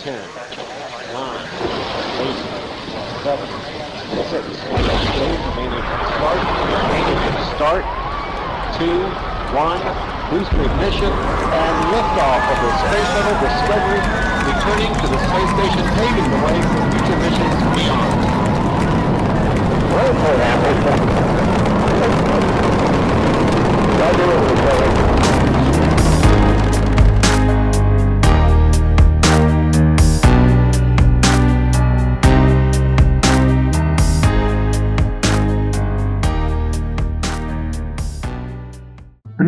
[0.00, 0.32] 10, 9, 8,
[3.20, 3.36] 7,
[4.32, 4.48] 6,
[4.80, 5.84] remaining
[6.16, 6.40] start,
[6.72, 7.20] remaining
[7.52, 7.84] start,
[8.80, 9.76] 2, 1,
[10.32, 14.00] booster ignition, and liftoff of the Space Shuttle Discovery,
[14.48, 18.24] returning to the space station, paving the way for future missions beyond.
[19.92, 20.40] Well, for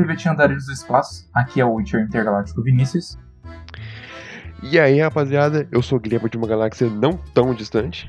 [0.03, 3.17] Rivet Andarilhos do Espaço, aqui é o Witcher Intergaláctico Vinícius.
[4.63, 8.09] E aí, rapaziada, eu sou o Guilherme de uma galáxia não tão distante.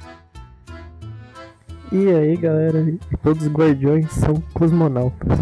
[1.91, 2.83] E aí, galera,
[3.21, 5.39] todos os guardiões são cosmonautas.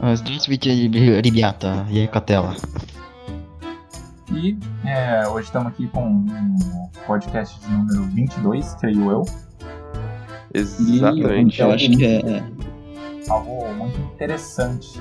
[0.00, 0.88] Os é de
[1.20, 2.54] Libiata e aí, Catela.
[4.32, 9.24] E é, hoje estamos aqui com um podcast de número 22, creio eu.
[10.54, 11.58] Exatamente.
[11.58, 12.44] E, eu acho que é
[13.28, 15.00] Algo muito interessante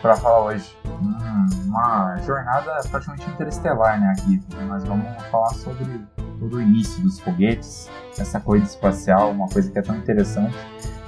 [0.00, 0.76] para falar hoje.
[0.86, 4.14] Hum, uma jornada praticamente interestelar, né?
[4.16, 4.40] Aqui.
[4.66, 6.00] Nós vamos falar sobre
[6.40, 10.56] o início dos foguetes, essa coisa espacial, uma coisa que é tão interessante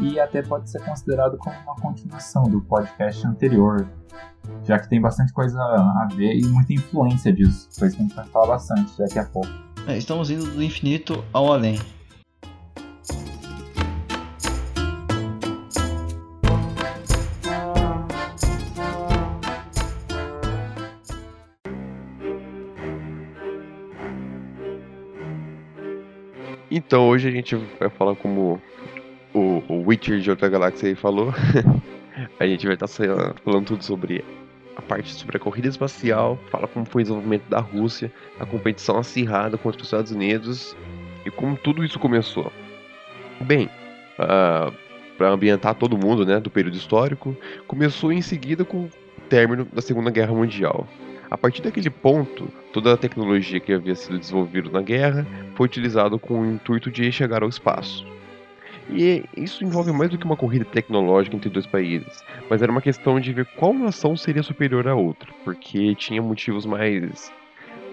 [0.00, 3.86] e até pode ser considerado como uma continuação do podcast anterior,
[4.64, 8.14] já que tem bastante coisa a ver e muita influência disso, coisa que a gente
[8.14, 9.48] vai falar bastante daqui a pouco.
[9.86, 11.78] É, estamos indo do infinito ao além.
[26.86, 28.60] Então hoje a gente vai falar como
[29.32, 31.32] o, o Witcher de outra galáxia aí falou.
[32.38, 32.88] a gente vai estar
[33.44, 34.24] falando tudo sobre
[34.76, 38.98] a parte sobre a corrida espacial, fala como foi o desenvolvimento da Rússia, a competição
[38.98, 40.76] acirrada contra os Estados Unidos
[41.26, 42.50] e como tudo isso começou.
[43.40, 43.68] Bem,
[44.18, 44.72] uh,
[45.18, 47.36] para ambientar todo mundo, né, do período histórico,
[47.66, 48.90] começou em seguida com o
[49.28, 50.86] término da Segunda Guerra Mundial.
[51.32, 56.18] A partir daquele ponto, toda a tecnologia que havia sido desenvolvida na guerra foi utilizada
[56.18, 58.06] com o intuito de chegar ao espaço.
[58.90, 62.82] E isso envolve mais do que uma corrida tecnológica entre dois países, mas era uma
[62.82, 67.32] questão de ver qual nação seria superior à outra, porque tinha motivos mais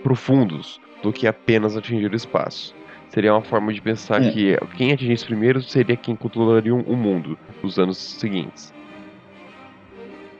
[0.03, 2.75] profundos do que apenas atingir o espaço.
[3.07, 4.31] Seria uma forma de pensar É.
[4.31, 8.73] que quem atingisse primeiro seria quem controlaria o mundo nos anos seguintes.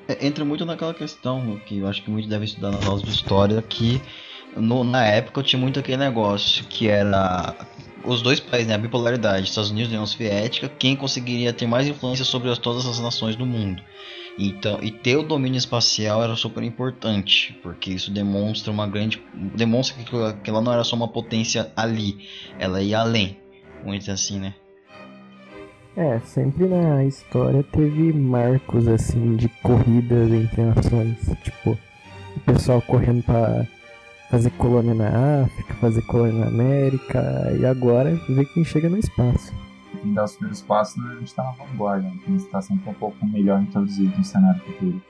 [0.10, 3.12] É, entra muito naquela questão que eu acho que muitos devem estudar nas aulas de
[3.12, 4.02] história que
[4.58, 7.56] no- na época tinha muito aquele negócio que era
[8.04, 11.88] os dois países, né, a bipolaridade, Estados Unidos e União Soviética, quem conseguiria ter mais
[11.88, 13.84] influência sobre as- todas as nações do mundo.
[14.36, 20.02] Então, e ter o domínio espacial era super importante, porque isso demonstra uma grande demonstra
[20.02, 22.18] que, que ela não era só uma potência ali,
[22.58, 23.38] ela ia além,
[24.00, 24.56] dizer assim, né?
[25.96, 31.78] É, sempre na história teve marcos assim de corridas entre nações, tipo,
[32.36, 33.68] o pessoal correndo pra
[34.30, 37.22] fazer colônia na África, fazer colônia na América,
[37.60, 39.54] e agora ver quem chega no espaço.
[40.02, 42.14] Quem dá os primeiros passos, né, a gente está na vanguarda, né?
[42.24, 45.02] quem está sempre um pouco melhor introduzido no cenário futuro.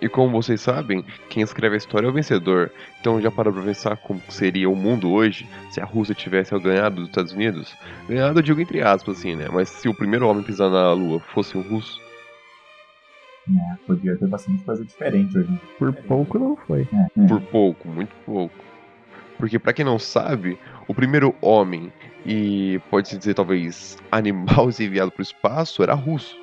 [0.00, 2.70] E como vocês sabem, quem escreve a história é o vencedor.
[3.00, 6.96] Então já parou pra pensar como seria o mundo hoje se a Rússia tivesse ganhado
[6.96, 7.76] dos Estados Unidos?
[8.08, 9.48] Ganhado eu digo entre aspas, assim, né?
[9.52, 12.00] Mas se o primeiro homem a pisar na Lua fosse um russo,
[13.48, 13.78] Né?
[13.86, 15.60] Podia ter bastante coisa diferente hoje.
[15.78, 16.86] Por pouco não foi.
[16.92, 18.54] É, por pouco, muito pouco.
[19.36, 21.92] Porque pra quem não sabe, o primeiro homem
[22.26, 26.36] e pode-se dizer talvez animal enviado pro espaço era russo.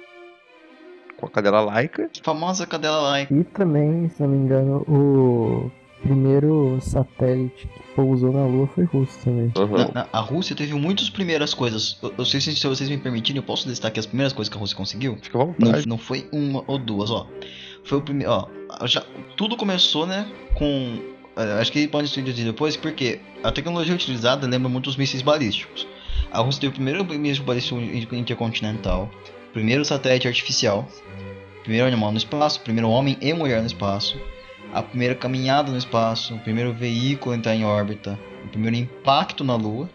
[1.18, 2.10] Com a cadela laica.
[2.24, 5.72] Famosa cadela lá, E também, se não me engano, o
[6.02, 9.52] primeiro satélite que pousou na Lua foi russo também.
[9.56, 9.78] Aham.
[9.78, 11.98] Na- na- a Rússia teve muitas primeiras coisas.
[12.04, 14.58] Eu, eu sei se, se vocês me permitirem, eu posso aqui as primeiras coisas que
[14.58, 15.18] a Rússia conseguiu?
[15.22, 15.88] Fica à Não, vontade.
[15.88, 17.28] não foi uma ou duas, ó.
[17.84, 18.48] Foi o primeiro, ó.
[18.86, 19.02] Já,
[19.38, 21.00] tudo começou, né, com.
[21.38, 25.22] eh, Acho que pode ser dito depois, porque a tecnologia utilizada lembra muito os mísseis
[25.24, 25.88] balísticos.
[26.32, 27.80] A Rússia teve o primeiro míssil balístico
[28.14, 29.10] intercontinental,
[29.54, 30.86] primeiro satélite artificial,
[31.66, 34.22] primeiro animal no espaço, primeiro homem e mulher no espaço,
[34.72, 39.44] a primeira caminhada no espaço, o primeiro veículo a entrar em órbita, o primeiro impacto
[39.44, 39.90] na Lua,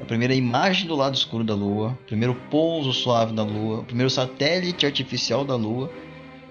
[0.00, 3.84] a primeira imagem do lado escuro da Lua, o primeiro pouso suave da Lua, o
[3.84, 5.88] primeiro satélite artificial da Lua,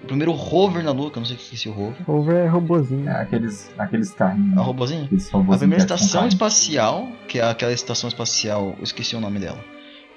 [0.02, 2.02] o primeiro rover na Lua, que eu não sei o que é esse rover.
[2.06, 3.08] Rover é robozinho.
[3.08, 4.56] É, aqueles, aqueles carrinhos.
[4.56, 5.04] É o robozinho?
[5.04, 9.38] Aqueles A primeira com estação espacial, que é aquela estação espacial, eu esqueci o nome
[9.38, 9.62] dela.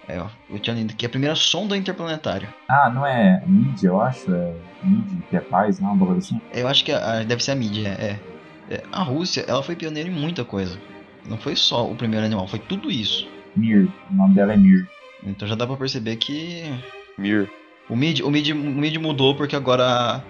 [0.08, 2.54] É, ó, eu tinha lido que é a primeira sonda interplanetária.
[2.70, 4.32] Ah, não é MIDI, eu acho?
[4.34, 4.54] É
[4.84, 5.94] MIDI, que é paz, não?
[5.94, 6.40] Um bagulho assim?
[6.54, 8.20] Eu acho que a- a- deve ser a mídia, é.
[8.70, 10.80] É, a Rússia, ela foi pioneira em muita coisa.
[11.28, 13.28] Não foi só o primeiro animal, foi tudo isso.
[13.56, 14.88] Mir, o nome dela é Mir.
[15.24, 16.64] Então já dá pra perceber que
[17.18, 17.50] Mir.
[17.90, 20.24] o MID, o o MID mudou porque agora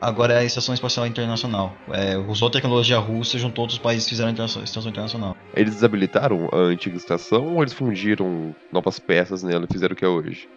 [0.00, 1.72] agora é a Estação Espacial Internacional.
[1.92, 5.36] É, usou a tecnologia russa, juntou outros países e fizeram a Estação Internacional.
[5.54, 10.04] Eles desabilitaram a antiga estação ou eles fundiram novas peças nela e fizeram o que
[10.04, 10.48] é hoje?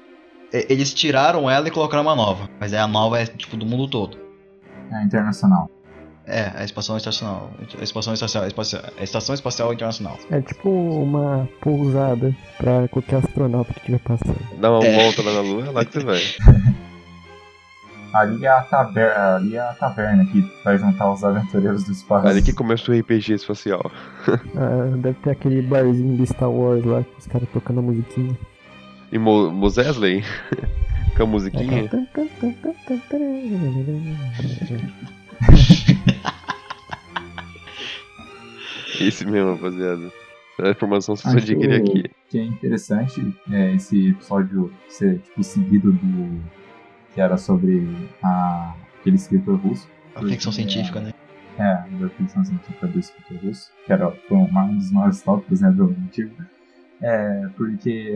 [0.54, 2.48] É, Eles tiraram ela e colocaram uma nova.
[2.60, 4.18] Mas aí a nova é tipo do mundo todo.
[4.92, 5.70] É internacional.
[6.26, 10.18] É, a Estação Espacial, a Estação Espacial, a Espacial- a Estação Espacial Internacional.
[10.32, 14.40] É tipo uma pousada pra qualquer astronauta que estiver passando.
[14.58, 15.04] Dá uma É.
[15.04, 16.22] volta lá na lua, é lá que você vai.
[18.14, 22.28] Ali é a taberna, ali é a taverna que vai juntar os aventureiros do espaço.
[22.28, 23.92] Ali que começa o RPG espacial.
[24.56, 28.38] Ah, deve ter aquele barzinho do Star Wars lá, com os caras tocando a musiquinha.
[29.12, 30.24] E Mo Mosesley,
[31.18, 31.90] com a musiquinha.
[39.00, 40.12] Esse mesmo, rapaziada.
[40.62, 42.04] A informação você adquire aqui.
[42.30, 46.63] que é interessante é, esse episódio ser tipo, seguido do
[47.14, 47.88] que era sobre
[48.22, 49.88] a, aquele escritor russo.
[50.16, 50.56] A ficção É.
[50.56, 51.14] científica, né?
[51.58, 55.72] É, da ficção científica do escritor russo, que era uma- um dos maiores tópicos né,
[55.72, 56.34] do antigo.
[57.02, 58.16] É, porque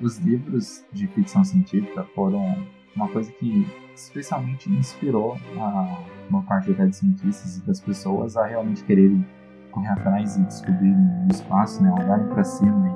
[0.00, 2.56] os livros de ficção científica foram
[2.94, 5.98] uma coisa que especialmente inspirou a
[6.30, 9.26] uma parte de cientistas e das pessoas a realmente quererem
[9.72, 12.88] correr atrás e descobrir no espaço, né, olharem para cima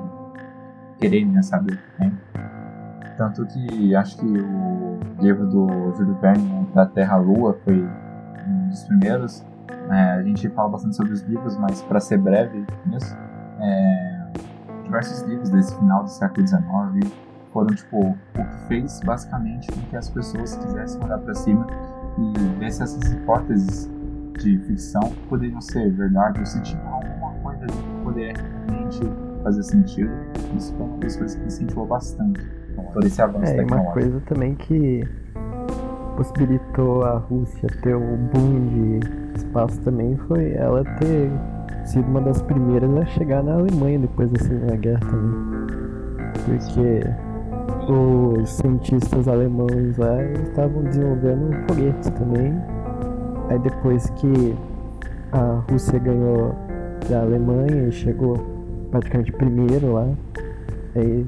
[0.97, 2.13] e quererem né, saber o que tem.
[3.17, 7.87] Tanto que acho que o livro do Júlio Verne, da Terra Lua, foi
[8.47, 9.45] um dos primeiros.
[9.89, 13.15] É, a gente fala bastante sobre os livros, mas para ser breve nisso,
[13.59, 14.31] é,
[14.83, 17.13] diversos livros desse final do século XIX
[17.51, 21.67] foram tipo o que fez basicamente com que as pessoas quisessem olhar para cima
[22.17, 23.89] e ver se essas hipóteses
[24.39, 29.01] de ficção poderiam ser verdade ou se tinha alguma coisa ali que poderia realmente
[29.43, 30.11] fazer sentido.
[30.55, 32.41] Isso foi uma das coisas que incentivou bastante
[32.93, 33.93] todo esse avanço É, e uma tecnológico.
[33.93, 35.03] coisa também que
[36.15, 38.67] possibilitou a Rússia ter o boom
[38.99, 38.99] de
[39.39, 41.31] espaço também foi ela ter
[41.85, 45.63] sido uma das primeiras a chegar na Alemanha depois da Segunda Guerra também.
[46.45, 52.53] Porque os cientistas alemães lá estavam desenvolvendo foguetes também.
[53.49, 54.55] Aí depois que
[55.31, 56.55] a Rússia ganhou
[57.09, 58.37] da Alemanha e chegou
[58.91, 60.07] praticamente primeiro lá,
[60.95, 61.25] aí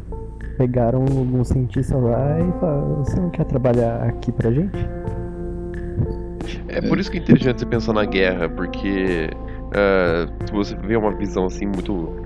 [0.57, 4.89] pegaram alguns cientistas lá e falaram, você não quer trabalhar aqui pra gente?
[6.67, 9.29] É por isso que é interessante você pensar na guerra, porque
[10.45, 12.23] se você vê uma visão assim muito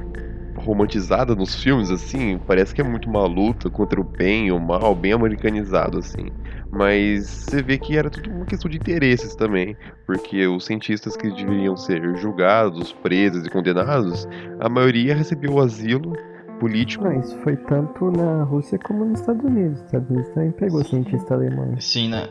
[0.57, 4.59] romantizada nos filmes, assim, parece que é muito uma luta contra o bem e o
[4.59, 6.27] mal, bem americanizado, assim.
[6.69, 9.75] Mas você vê que era tudo uma questão de interesses também,
[10.05, 14.27] porque os cientistas que deveriam ser julgados, presos e condenados,
[14.59, 16.13] a maioria recebeu o asilo
[16.59, 17.03] político.
[17.03, 19.79] Não, isso foi tanto na Rússia como nos Estados Unidos.
[19.79, 21.75] Os Estados Unidos também pegou cientista alemão.
[21.79, 22.27] Sim, né?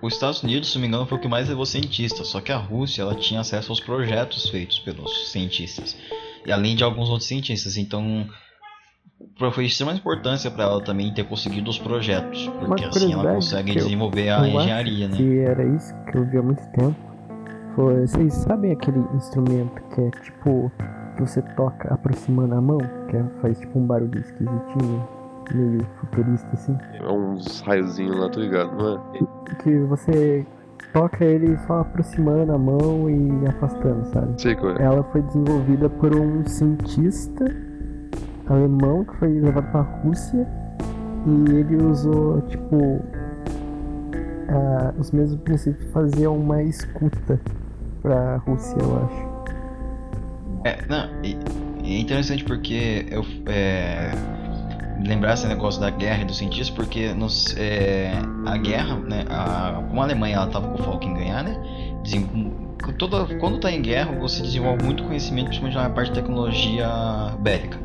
[0.00, 2.28] Os Estados Unidos, se não me engano, foi o que mais levou cientistas.
[2.28, 5.96] Só que a Rússia, ela tinha acesso aos projetos feitos pelos cientistas.
[6.46, 7.76] E além de alguns outros cientistas.
[7.76, 8.26] Então,
[9.38, 12.48] foi de extrema importância para ela também ter conseguido os projetos.
[12.64, 15.16] Porque assim ela consegue eu- desenvolver a engenharia, né?
[15.16, 16.94] que era isso que eu vi há muito tempo.
[17.74, 20.70] Foi, vocês sabem aquele instrumento que é tipo
[21.16, 25.08] que você toca aproximando a mão, que é- faz tipo um barulho esquisitinho,
[25.54, 29.56] meio futurista assim, É uns raiozinhos lá, tô ligado, não é?
[29.62, 30.46] que você
[30.92, 34.40] toca ele só aproximando a mão e afastando, sabe?
[34.40, 34.82] Sei qual é.
[34.82, 37.44] Ela foi desenvolvida por um cientista
[38.48, 40.46] alemão que foi levado para a Rússia
[41.26, 43.00] e ele usou tipo
[44.48, 47.40] ah, os mesmos princípios que faziam uma escuta
[48.02, 49.25] para a Rússia, eu acho.
[50.66, 51.08] É, não,
[51.84, 54.10] é interessante porque eu é,
[55.06, 58.10] lembrar esse negócio da guerra e dos cientistas, porque nos, é,
[58.44, 61.56] a guerra, né, a, como a Alemanha ela tava com foco em ganhar, né,
[62.98, 66.88] toda, quando tá em guerra você desenvolve muito conhecimento, principalmente na parte de tecnologia
[67.38, 67.78] bélica.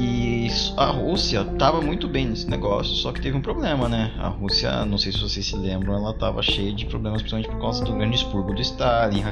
[0.00, 4.12] E a Rússia tava muito bem nesse negócio, só que teve um problema, né?
[4.18, 7.60] A Rússia, não sei se vocês se lembram, ela tava cheia de problemas, principalmente por
[7.60, 9.24] causa do grande expurgo do Stalin,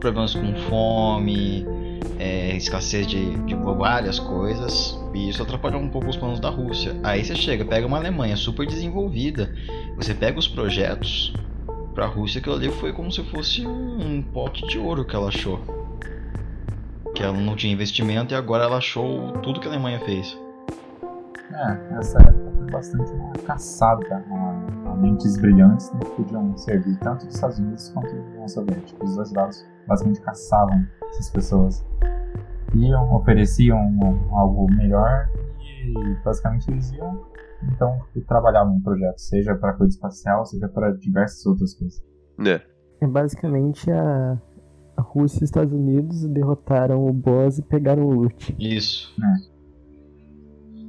[0.00, 1.64] problemas com fome,
[2.18, 6.96] é, escassez de, de várias coisas, e isso atrapalhou um pouco os planos da Rússia.
[7.04, 9.54] Aí você chega, pega uma Alemanha super desenvolvida,
[9.96, 11.32] você pega os projetos,
[11.94, 15.87] pra Rússia aquilo ali foi como se fosse um pote de ouro que ela achou.
[17.18, 20.38] Que ela não tinha investimento e agora ela achou tudo que a Alemanha fez.
[21.52, 26.96] É, essa época foi bastante uma caçada a, a mentes brilhantes né, que podiam servir
[27.00, 29.04] tanto dos Estados Unidos quanto da União Soviética.
[29.04, 31.84] Os dois lados basicamente caçavam essas pessoas.
[32.76, 33.80] Iam, ofereciam
[34.30, 35.28] algo melhor
[35.60, 37.26] e basicamente eles iam
[37.64, 42.00] então trabalhavam um projeto, seja para coisa espacial, seja para diversas outras coisas.
[42.46, 42.62] É.
[43.00, 44.40] É basicamente a,
[44.98, 48.54] a Rússia e os Estados Unidos derrotaram o boss e pegaram o loot.
[48.58, 49.14] Isso.
[49.22, 49.58] É.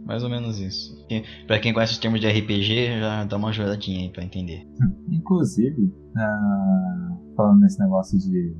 [0.05, 1.05] Mais ou menos isso.
[1.45, 4.67] Pra quem conhece os termos de RPG, já dá uma jogadinha aí pra entender.
[5.07, 8.55] Inclusive, ah, falando nesse negócio de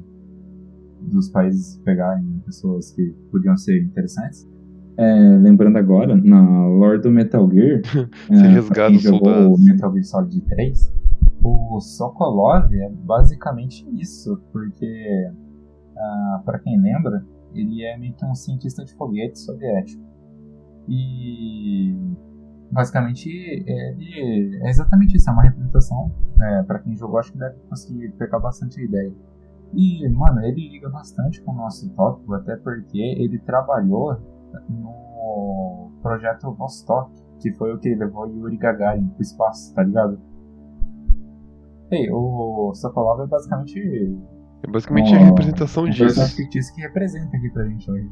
[1.02, 4.46] dos países pegarem pessoas que podiam ser interessantes,
[4.98, 7.82] é, lembrando agora, na lore do Metal Gear,
[8.28, 9.66] Você é, pra quem jogou soldados.
[9.66, 10.94] Metal Gear Solid 3,
[11.42, 15.32] o Sokolov é basicamente isso, porque,
[15.98, 20.04] ah, para quem lembra, ele é meio que um cientista de foguete soviético.
[20.88, 21.96] E
[22.72, 26.12] basicamente ele é exatamente isso, é uma representação.
[26.42, 29.14] É, para quem jogou, acho que deve conseguir pegar bastante a ideia.
[29.74, 34.18] E, mano, ele liga bastante com o nosso tópico, até porque ele trabalhou
[34.68, 40.20] no projeto Vostok, que foi o que levou Yuri Gagarin pro espaço, tá ligado?
[41.92, 44.18] Ei, o Sokolov é basicamente
[44.64, 46.36] É basicamente Ó, a representação um personagem disso.
[46.36, 48.10] fictício que representa aqui pra gente hoje.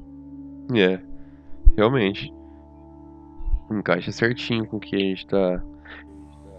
[0.76, 1.00] É,
[1.76, 2.34] realmente.
[3.72, 5.64] Encaixa certinho com o que a gente tá.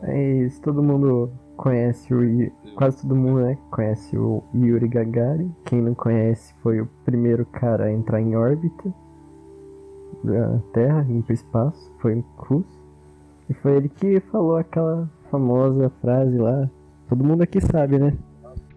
[0.03, 5.53] É isso, todo mundo conhece o quase todo mundo, né, conhece o Yuri Gagarin.
[5.65, 8.95] Quem não conhece foi o primeiro cara a entrar em órbita
[10.23, 12.79] da Terra, ir pro espaço, foi um russo.
[13.51, 16.71] E foi ele que falou aquela famosa frase lá.
[17.09, 18.13] Todo mundo aqui sabe, né?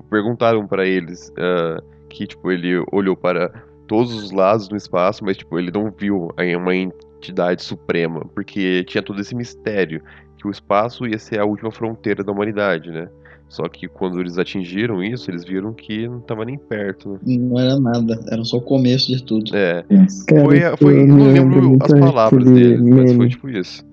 [0.10, 3.50] Perguntaram pra eles ah, que, tipo, ele olhou para
[3.88, 8.84] todos os lados no espaço, mas, tipo, ele não viu aí uma entidade suprema, porque
[8.86, 10.02] tinha todo esse mistério
[10.38, 13.10] que o espaço ia ser a última fronteira da humanidade, né?
[13.52, 17.10] Só que quando eles atingiram isso, eles viram que não tava nem perto.
[17.12, 17.20] né?
[17.26, 19.54] Não era nada, era só o começo de tudo.
[19.54, 19.84] É.
[20.28, 23.86] Cara, foi, foi, eu não lembro as palavras dele, mas foi tipo isso.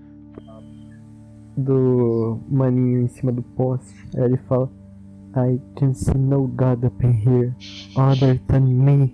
[1.59, 3.93] Do maninho em cima do poste.
[4.17, 4.71] Aí ele fala:
[5.37, 7.55] I can see no God up in here
[7.97, 9.13] other than me.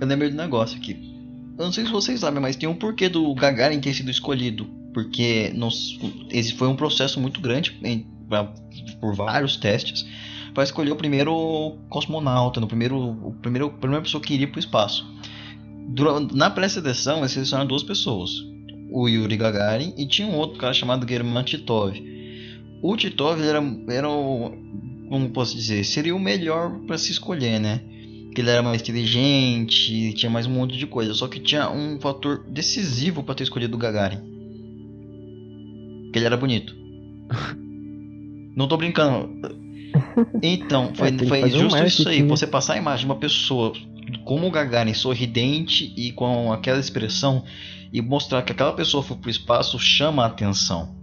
[0.00, 1.12] Eu lembrei do negócio aqui.
[1.56, 4.66] Eu não sei se vocês sabem, mas tem um porquê do Gagarin ter sido escolhido.
[4.92, 5.98] Porque nos,
[6.30, 8.52] esse foi um processo muito grande em- pra-
[9.00, 10.04] por vários testes
[10.52, 14.56] para escolher o primeiro cosmonauta, no primeiro, o primeiro, a primeira pessoa que iria para
[14.56, 15.04] o espaço.
[15.88, 18.30] Dura- na pré-seleção, eles selecionaram duas pessoas:
[18.94, 21.94] o Yuri Gagarin e tinha um outro cara chamado German Titov.
[22.80, 24.52] O Titov era, era o,
[25.08, 27.80] como posso dizer, seria o melhor para se escolher, né?
[28.34, 31.14] que ele era mais inteligente, tinha mais um monte de coisa.
[31.14, 34.18] Só que tinha um fator decisivo para ter escolhido o Gagarin.
[36.12, 36.74] Que ele era bonito.
[38.56, 39.30] Não tô brincando.
[40.42, 42.22] Então, foi, É, foi fazer um justo isso aí.
[42.22, 42.28] né?
[42.28, 43.72] Você passar a imagem de uma pessoa
[44.24, 47.44] como o Gagarin, sorridente e com aquela expressão,
[47.94, 50.96] e mostrar que aquela pessoa foi pro espaço, chama a atenção.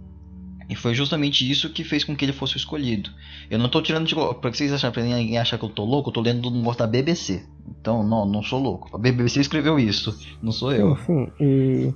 [0.68, 3.10] E foi justamente isso que fez com que ele fosse o escolhido.
[3.50, 4.14] Eu não tô tirando de.
[4.14, 6.50] Pra que vocês acharem, pra ninguém achar que eu tô louco, eu tô lendo do
[6.50, 7.44] negócio da BBC.
[7.80, 8.94] Então, não, não sou louco.
[8.94, 10.92] A BBC escreveu isso, não sou eu.
[10.92, 11.94] Enfim, e.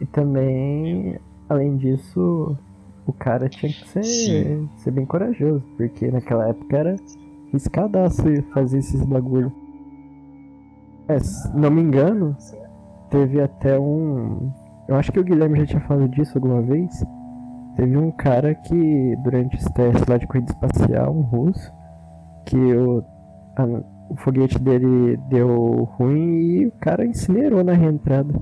[0.00, 1.18] E também,
[1.50, 2.56] além disso,
[3.06, 4.68] o cara tinha que ser, Sim.
[4.78, 6.96] ser bem corajoso, porque naquela época era
[7.52, 8.22] riscadaço
[8.54, 9.52] fazer esses bagulho.
[11.08, 12.36] É, se não me engano,
[13.10, 14.50] teve até um.
[14.88, 17.04] Eu acho que o Guilherme já tinha falado disso alguma vez.
[17.76, 21.70] Teve um cara que, durante os testes lá de corrida espacial, um russo,
[22.46, 23.04] que o,
[23.56, 28.32] a- o foguete dele deu ruim e o cara incinerou na reentrada.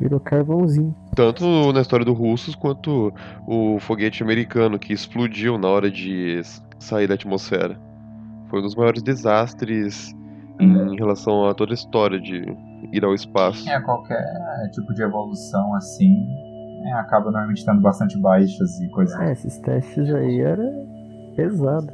[0.00, 0.94] Virou carvãozinho.
[1.14, 3.12] Tanto na história do Russos quanto
[3.46, 6.40] o foguete americano que explodiu na hora de
[6.78, 7.76] sair da atmosfera.
[8.48, 10.14] Foi um dos maiores desastres
[10.60, 12.44] em relação a toda a história de
[12.92, 13.68] ir ao espaço.
[13.68, 14.24] É, qualquer
[14.72, 16.14] tipo de evolução assim
[16.84, 19.18] é, acaba normalmente tendo bastante baixas e coisas.
[19.20, 20.62] É, esses testes aí era
[21.36, 21.88] pesado.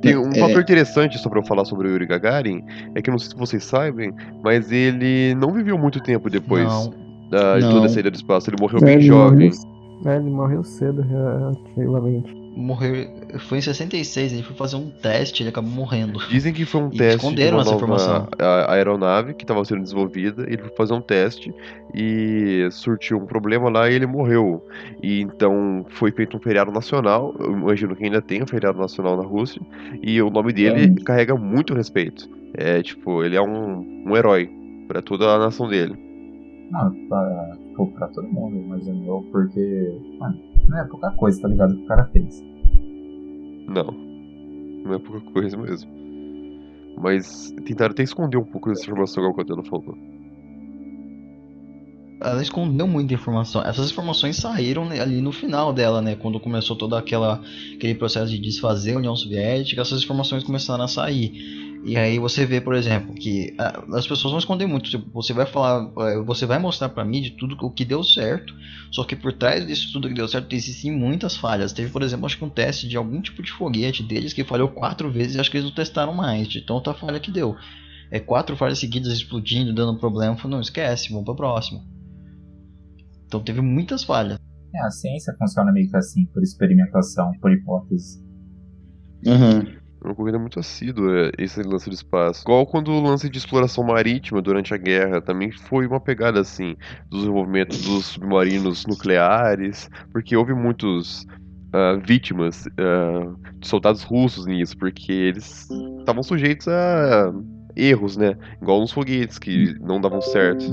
[0.00, 0.34] Tem um É.
[0.34, 3.30] fator interessante só pra eu falar sobre o Yuri Gagarin, é que eu não sei
[3.30, 4.12] se vocês sabem,
[4.42, 6.90] mas ele não viveu muito tempo depois Não.
[7.30, 7.72] da, de Não.
[7.74, 8.50] toda a saída do espaço.
[8.50, 9.50] Ele morreu É, bem ele jovem.
[9.50, 9.72] morreu-
[10.12, 12.41] É, ele morreu cedo, relativamente.
[12.54, 13.08] Morreu.
[13.48, 16.18] Foi em 66, ele foi fazer um teste ele acabou morrendo.
[16.28, 18.28] Dizem que foi um E teste de esconderam uma essa nova informação.
[18.38, 20.42] a- aeronave que estava sendo desenvolvida.
[20.46, 21.52] Ele foi fazer um teste
[21.94, 24.62] e surtiu um problema lá e ele morreu.
[25.02, 27.34] E então foi feito um feriado nacional.
[27.38, 29.60] Eu imagino que ainda tem um feriado nacional na Rússia.
[30.02, 31.04] E o nome dele Hum.
[31.04, 32.28] carrega muito respeito.
[32.54, 34.50] É tipo, ele é um, um herói
[34.86, 35.96] para toda a nação dele.
[36.70, 40.38] Não, pra, tipo, pra todo mundo, imagino eu, porque, mano,
[40.68, 41.76] não é pouca coisa, tá ligado?
[41.76, 42.42] Que o cara fez.
[43.68, 43.92] Não.
[44.84, 45.90] Não é pouca coisa mesmo.
[46.98, 49.96] Mas tentaram até esconder um pouco dessa informação, igual o Cotelo falou.
[52.20, 53.62] ela escondeu muita informação.
[53.62, 56.14] Essas informações saíram né, ali no final dela, né?
[56.14, 57.40] Quando começou todo aquela,
[57.74, 61.61] aquele processo de desfazer a União Soviética, essas informações começaram a sair.
[61.84, 64.88] E aí você vê, por exemplo, que ah, as pessoas vão esconder muito.
[64.88, 68.04] Tipo, você vai falar, eh, você vai mostrar pra mim de tudo o que deu
[68.04, 68.54] certo.
[68.92, 71.72] Só que por trás disso tudo que deu certo existem muitas falhas.
[71.72, 74.68] Teve, por exemplo, acho que um teste de algum tipo de foguete deles que falhou
[74.68, 77.56] quatro vezes e acho que eles não testaram mais, de tanta falha que deu.
[78.12, 80.36] É quatro falhas seguidas explodindo, dando problema.
[80.36, 81.80] Falei, não, esquece, vamos pra próxima.
[83.26, 84.38] Então teve muitas falhas.
[84.74, 88.22] É, a ciência funciona meio que assim, por experimentação, por hipótese.
[89.26, 89.81] Aham.
[90.02, 92.42] É uma corrida muito assídua esse lance do espaço.
[92.42, 96.76] Igual quando o lance de exploração marítima durante a guerra também foi uma pegada assim,
[97.08, 101.26] do desenvolvimento dos submarinos nucleares, porque houve muitos
[101.72, 105.68] ah, vítimas ah, de soldados russos nisso, porque eles
[106.00, 107.32] estavam sujeitos a
[107.76, 108.36] erros, né?
[108.60, 110.64] Igual nos foguetes que não davam certo.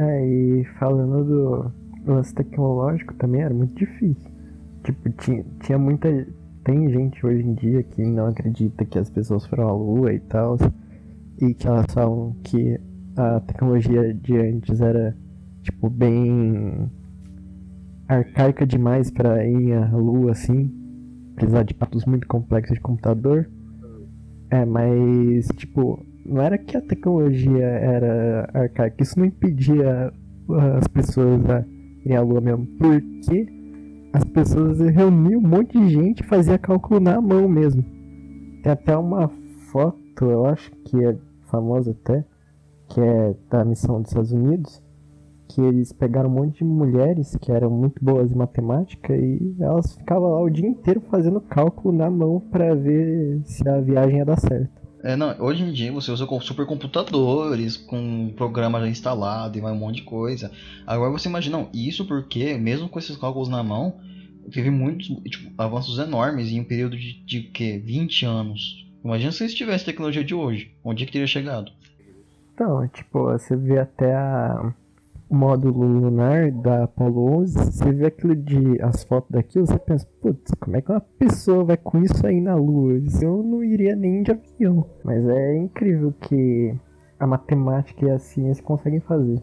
[0.00, 1.72] É, e falando do
[2.10, 4.30] lance tecnológico também era muito difícil.
[4.84, 6.08] Tipo, tinha, tinha muita.
[6.64, 10.20] Tem gente hoje em dia que não acredita que as pessoas foram à lua e
[10.20, 10.56] tal.
[11.40, 12.78] E que elas falam que
[13.16, 15.16] a tecnologia de antes era,
[15.62, 16.90] tipo, bem
[18.08, 20.70] arcaica demais pra ir à lua assim.
[21.34, 23.48] Precisar de dados muito complexos de computador.
[24.50, 30.12] É, mas, tipo, não era que a tecnologia era arcaica, isso não impedia
[30.76, 31.64] as pessoas a
[32.04, 33.59] irem à lua mesmo, porque
[34.12, 37.82] as pessoas reuniam um monte de gente e fazia cálculo na mão mesmo.
[38.62, 39.28] Tem até uma
[39.70, 42.24] foto, eu acho que é famosa até,
[42.88, 44.82] que é da missão dos Estados Unidos,
[45.48, 49.96] que eles pegaram um monte de mulheres que eram muito boas em matemática e elas
[49.96, 54.24] ficavam lá o dia inteiro fazendo cálculo na mão pra ver se a viagem ia
[54.24, 54.79] dar certo.
[55.02, 59.72] É, não, hoje em dia você usa com supercomputadores, com programa já instalado e vai
[59.72, 60.50] um monte de coisa.
[60.86, 63.98] Agora você imagina, não, isso porque, mesmo com esses cálculos na mão,
[64.52, 68.86] teve muitos tipo, avanços enormes em um período de, de que, 20 anos.
[69.02, 71.72] Imagina se eles tivessem tecnologia de hoje, onde é que teria chegado?
[72.54, 74.74] Então, tipo, você vê até a,
[75.30, 80.52] módulo lunar da Apollo 11, você vê aquilo de as fotos daquilo, você pensa, putz,
[80.58, 83.00] como é que uma pessoa vai com isso aí na Lua?
[83.22, 84.84] Eu não iria nem de avião.
[85.04, 86.74] Mas é incrível que
[87.18, 89.40] a matemática e a ciência conseguem fazer.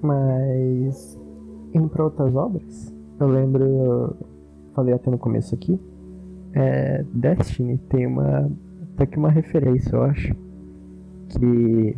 [0.00, 1.18] Mas
[1.74, 4.16] indo para outras obras, eu lembro,
[4.74, 5.80] falei até no começo aqui,
[6.54, 8.50] é, Destiny tem uma
[8.94, 10.34] até que uma referência, eu acho,
[11.38, 11.96] que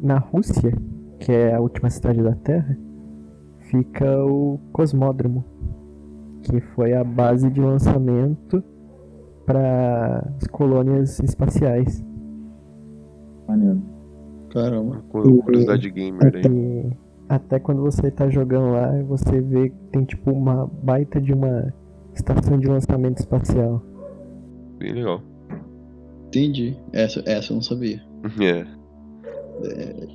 [0.00, 0.72] na Rússia,
[1.18, 2.76] que é a última cidade da Terra,
[3.70, 5.44] fica o Cosmódromo,
[6.42, 8.62] que foi a base de lançamento
[9.44, 12.04] para as colônias espaciais.
[13.48, 13.82] Maneiro.
[14.50, 15.02] Caramba.
[15.08, 16.90] Curiosidade gamer aí.
[17.28, 21.72] Até quando você tá jogando lá, você vê que tem tipo uma baita de uma
[22.14, 23.82] estação de lançamento espacial.
[24.78, 25.20] Bem legal.
[26.28, 26.76] Entendi.
[26.92, 28.02] Essa, essa eu não sabia.
[28.42, 28.66] É.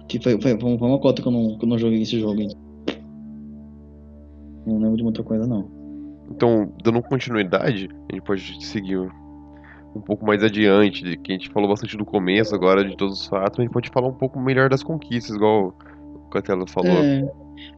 [0.08, 2.40] Que foi, foi, foi uma cota que eu, não, que eu não joguei esse jogo
[2.40, 2.54] ainda.
[4.68, 5.68] Não lembro de muita coisa não.
[6.30, 9.00] Então, dando continuidade, a gente pode seguir
[9.96, 13.22] um pouco mais adiante, de que a gente falou bastante do começo agora, de todos
[13.22, 15.76] os fatos, mas a gente pode falar um pouco melhor das conquistas, igual
[16.16, 16.92] o Catela falou.
[16.92, 17.30] É,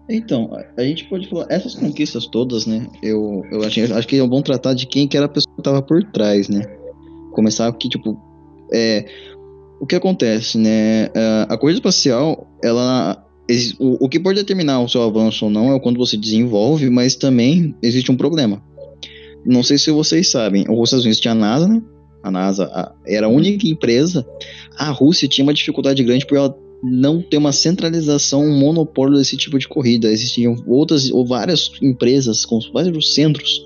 [0.09, 2.87] então, a- gente pode falar, essas conquistas todas, né?
[3.01, 5.63] Eu, eu acho, acho que é bom tratar de quem que era a pessoa que
[5.63, 6.61] tava por trás, né?
[7.31, 8.21] Começar que, tipo,
[8.71, 9.05] é,
[9.83, 11.05] o que acontece, né?
[11.15, 13.19] A- A corrida espacial, ela.
[13.77, 17.15] O, que pode determinar o seu avanço ou não é o quanto você desenvolve, mas
[17.15, 18.63] também existe um problema.
[19.45, 21.81] Não sei se vocês sabem, os Estados Unidos tinha a NASA, né?
[22.23, 24.25] A NASA era a única empresa.
[24.77, 29.35] A Rússia tinha uma dificuldade grande por ela não ter uma centralização, um monopólio desse
[29.35, 30.07] tipo de corrida.
[30.09, 33.61] Existiam outras ou várias empresas com vários centros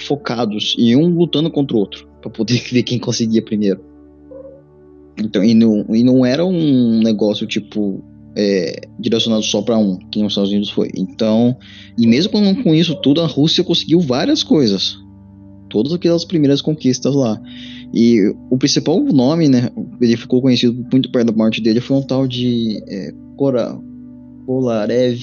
[0.00, 3.80] focados e um lutando contra o outro para poder ver quem conseguia primeiro.
[5.18, 8.02] Então, e não, e não era um negócio tipo
[8.36, 10.90] é, direcionado só para um, que nos Estados Unidos foi.
[10.96, 11.56] Então,
[11.98, 14.96] e mesmo com, com isso tudo, a Rússia conseguiu várias coisas.
[15.68, 17.40] Todas aquelas primeiras conquistas lá.
[17.94, 19.70] E o principal nome, né?
[20.00, 23.78] Ele ficou conhecido muito perto da morte dele, foi um tal de é, Kora,
[24.46, 25.20] Kolarev.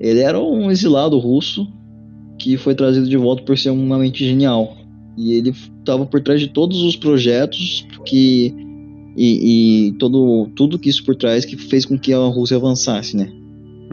[0.00, 1.66] Ele era um exilado russo
[2.38, 4.76] que foi trazido de volta por ser uma mente genial.
[5.16, 8.54] E ele estava por trás de todos os projetos que
[9.18, 13.16] e, e todo tudo que isso por trás que fez com que a Rússia avançasse,
[13.16, 13.30] né?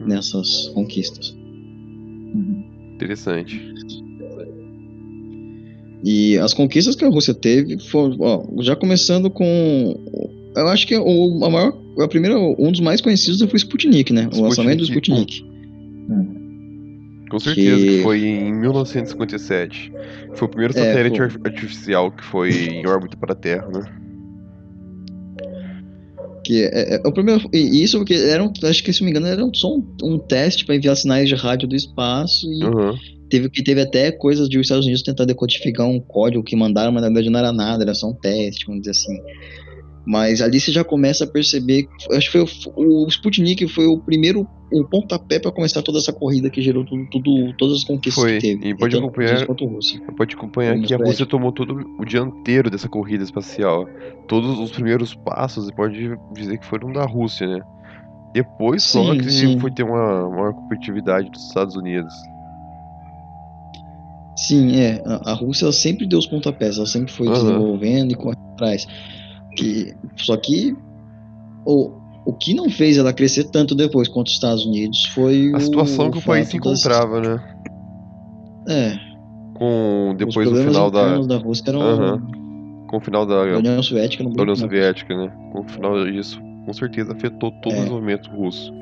[0.06, 1.36] Nessas conquistas.
[2.96, 3.60] Interessante.
[6.04, 9.96] E as conquistas que a Rússia teve foram, ó, já começando com.
[10.56, 11.74] Eu acho que o, a maior.
[12.00, 14.30] A primeira, um dos mais conhecidos foi o Sputnik, né?
[14.36, 15.56] O lançamento do Sputnik Sputnik.
[17.32, 17.98] Com certeza, que...
[17.98, 19.92] Que- foi em 1957.
[20.36, 21.26] Foi o primeiro É, satélite foi.
[21.26, 23.82] ar- artificial que foi em órbita para a Terra, né?
[26.46, 27.50] Que é, é- é o primeiro.
[27.54, 30.20] E isso porque era um, acho que se não me engano, era só um, um
[30.20, 32.94] teste para enviar sinais de rádio do espaço e Aham.
[33.30, 36.92] teve que teve até coisas de os Estados Unidos tentar decodificar um código que mandaram,
[36.92, 39.18] mas na verdade não era nada, era só um teste, vamos dizer assim.
[40.06, 44.00] Mas ali você já começa a perceber, acho que foi o, o Sputnik foi o
[44.00, 48.24] primeiro o pontapé para começar toda essa corrida que gerou tudo, tudo todas as conquistas
[48.24, 48.70] Foi, que teve.
[48.70, 49.46] e pode acompanhar-.
[50.18, 53.88] Pode acompanhar que a Rússia tomou todo o dianteiro dessa corrida espacial.
[54.28, 57.62] Todos os primeiros passos, você pode dizer que foram da Rússia, né?
[58.34, 59.60] Depois só Sim, que sim.
[59.60, 62.13] foi ter uma maior competitividade dos Estados Unidos.
[64.36, 65.02] Sim, é.
[65.06, 67.36] A, a Rússia sempre deu os pontapés, ela sempre foi Aham.
[67.36, 68.86] desenvolvendo e correndo atrás.
[69.56, 70.76] Que, só que
[71.65, 71.91] o,
[72.26, 76.12] o que não fez ela crescer tanto depois quanto os Estados Unidos foi A situação
[76.12, 77.44] que o país se fato das- encontrava, né?
[78.68, 78.96] É,
[79.54, 82.20] Com depois do final da, da Rússia eram
[82.88, 84.24] com o final da, da União Soviética.
[84.24, 85.32] no da União Soviética, né?
[85.52, 87.78] Com o final disso, com certeza afetou todo o É.
[87.78, 88.74] desenvolvimento russo.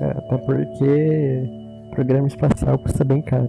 [0.00, 3.48] É, até porque programa espacial custa bem caro.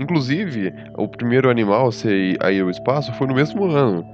[0.00, 4.04] Inclusive, o primeiro animal a ser aí ao espaço foi no mesmo ano,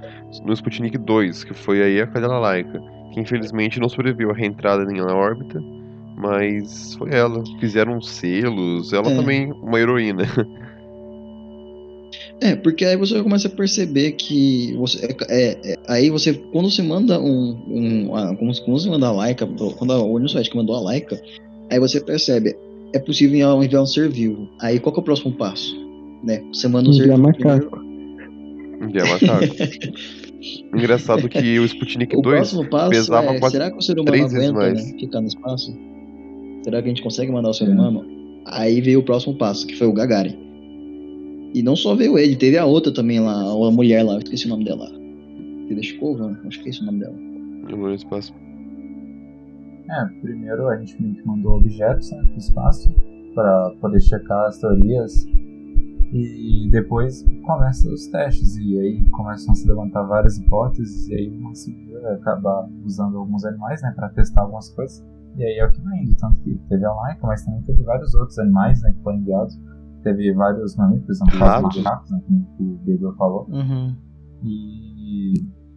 [0.45, 2.81] no Sputnik 2, que foi aí a cadela laica,
[3.13, 5.61] que infelizmente não sobreviveu à reentrada nem na órbita,
[6.15, 7.43] mas foi ela.
[7.59, 9.15] Fizeram selos, ela É.
[9.15, 10.23] também uma heroína.
[12.43, 16.71] É, porque aí você começa a perceber que você, é, é- é- aí você quando
[16.71, 20.75] você manda um, um ah, quando, você manda a Laika, quando a União Soviética mandou
[20.75, 21.21] a Laika,
[21.69, 22.55] aí você percebe
[22.93, 24.47] é possível enviar- enviar um ser vivo.
[24.59, 25.75] Aí qual que é o próximo passo,
[26.23, 26.43] né?
[26.53, 27.77] Você manda um ser Enviar vivo macaco.
[27.77, 28.91] primeiro.
[28.91, 29.55] Que é macaco.
[30.75, 33.93] Engraçado que o Sputnik O 2 próximo passo pesava é, quase será que o ser
[33.93, 34.91] humano três vezes aguenta mais.
[34.91, 35.77] né, ficar no espaço?
[36.63, 38.03] Será que a gente consegue mandar o ser humano?
[38.45, 40.35] Aí veio o próximo passo, que foi o Gagarin.
[41.53, 44.45] E não só veio ele, teve a outra também lá, a mulher lá, eu esqueci
[44.47, 44.89] o nome dela.
[45.67, 47.13] Tereshkova, acho que é esse o nome dela.
[47.15, 48.33] no espaço.
[49.91, 52.89] É, primeiro a gente que mandou objetos né, pro espaço
[53.35, 55.25] para poder checar as teorias
[56.13, 61.29] e depois começam os testes e aí começam a se levantar várias hipóteses e aí
[61.29, 61.73] uma se
[62.19, 65.05] acabar usando alguns animais né, para testar algumas coisas
[65.37, 68.13] e aí é o que indo, tanto que teve a Laika, mas também teve vários
[68.15, 69.57] outros animais né, que foram enviados,
[70.03, 71.75] teve vários mamíferos, caso Ratos.
[71.75, 73.95] dos macacos, né, como o Gabriel falou, Uhum.
[74.43, 75.33] e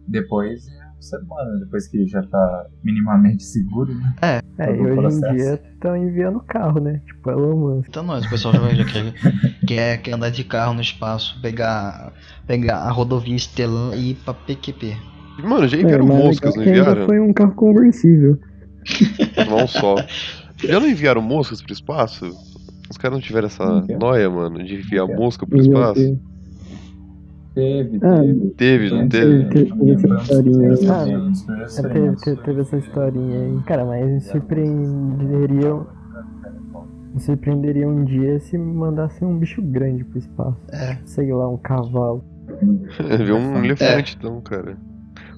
[0.09, 0.67] depois
[1.13, 4.13] é o ser humano, né, depois que já tá minimamente seguro, né?
[4.21, 5.33] É, Todo e hoje em processo.
[5.33, 7.01] dia estão enviando carro, né?
[7.05, 7.89] Tipo, Elon Musk.
[7.89, 9.13] Então nós, o pessoal já, já quer,
[9.67, 12.13] quer, quer andar de carro no espaço, pegar,
[12.47, 14.97] pegar a rodovia Stellan e ir pra PQP.
[15.43, 17.05] Mano, já enviaram mas moscas, não enviaram?
[17.05, 18.39] Foi um carro conversível.
[19.49, 19.95] Não só.
[20.63, 22.25] Já não enviaram moscas pro espaço?
[22.89, 26.17] Os caras não tiveram essa noia, mano, de enviar mosca pro espaço?
[27.55, 28.49] Teve, Ah, teve.
[28.57, 29.71] Teve, não Teve, teve?
[29.93, 30.75] essa historinha aí.
[32.31, 33.59] É, teve, essa historinha aí.
[33.65, 35.87] Cara, mas me surpreenderiam.
[37.13, 40.57] Me surpreenderia um dia se mandasse um bicho grande pro espaço.
[40.73, 40.97] É.
[41.05, 42.21] Sei lá, um cavalo.
[43.25, 44.77] Viu um elefante, então, cara.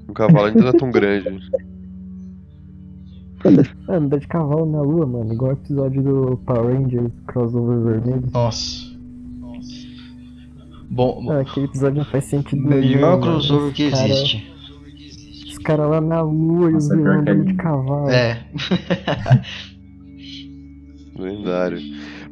[0.10, 1.40] Um cavalo ainda não é tão grande.
[3.88, 5.32] Ah, Andar de cavalo na lua, mano.
[5.34, 8.24] Igual o episódio do Power Rangers Crossover Vermelho.
[8.34, 8.87] Nossa.
[10.90, 12.82] Bom, Ah, aquele episódio não faz sentido nenhum.
[12.82, 14.54] melhor crossover que cara- existe.
[15.50, 18.10] Os caras lá na lua e os vilões que é andando de cavalo.
[18.10, 18.46] É.
[21.18, 21.80] Lendário.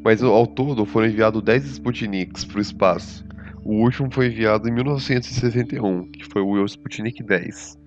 [0.03, 3.25] Mas ao todo foram enviados 10 Sputniks pro espaço.
[3.63, 7.79] O último foi enviado em 1961, que foi o Sputnik 10.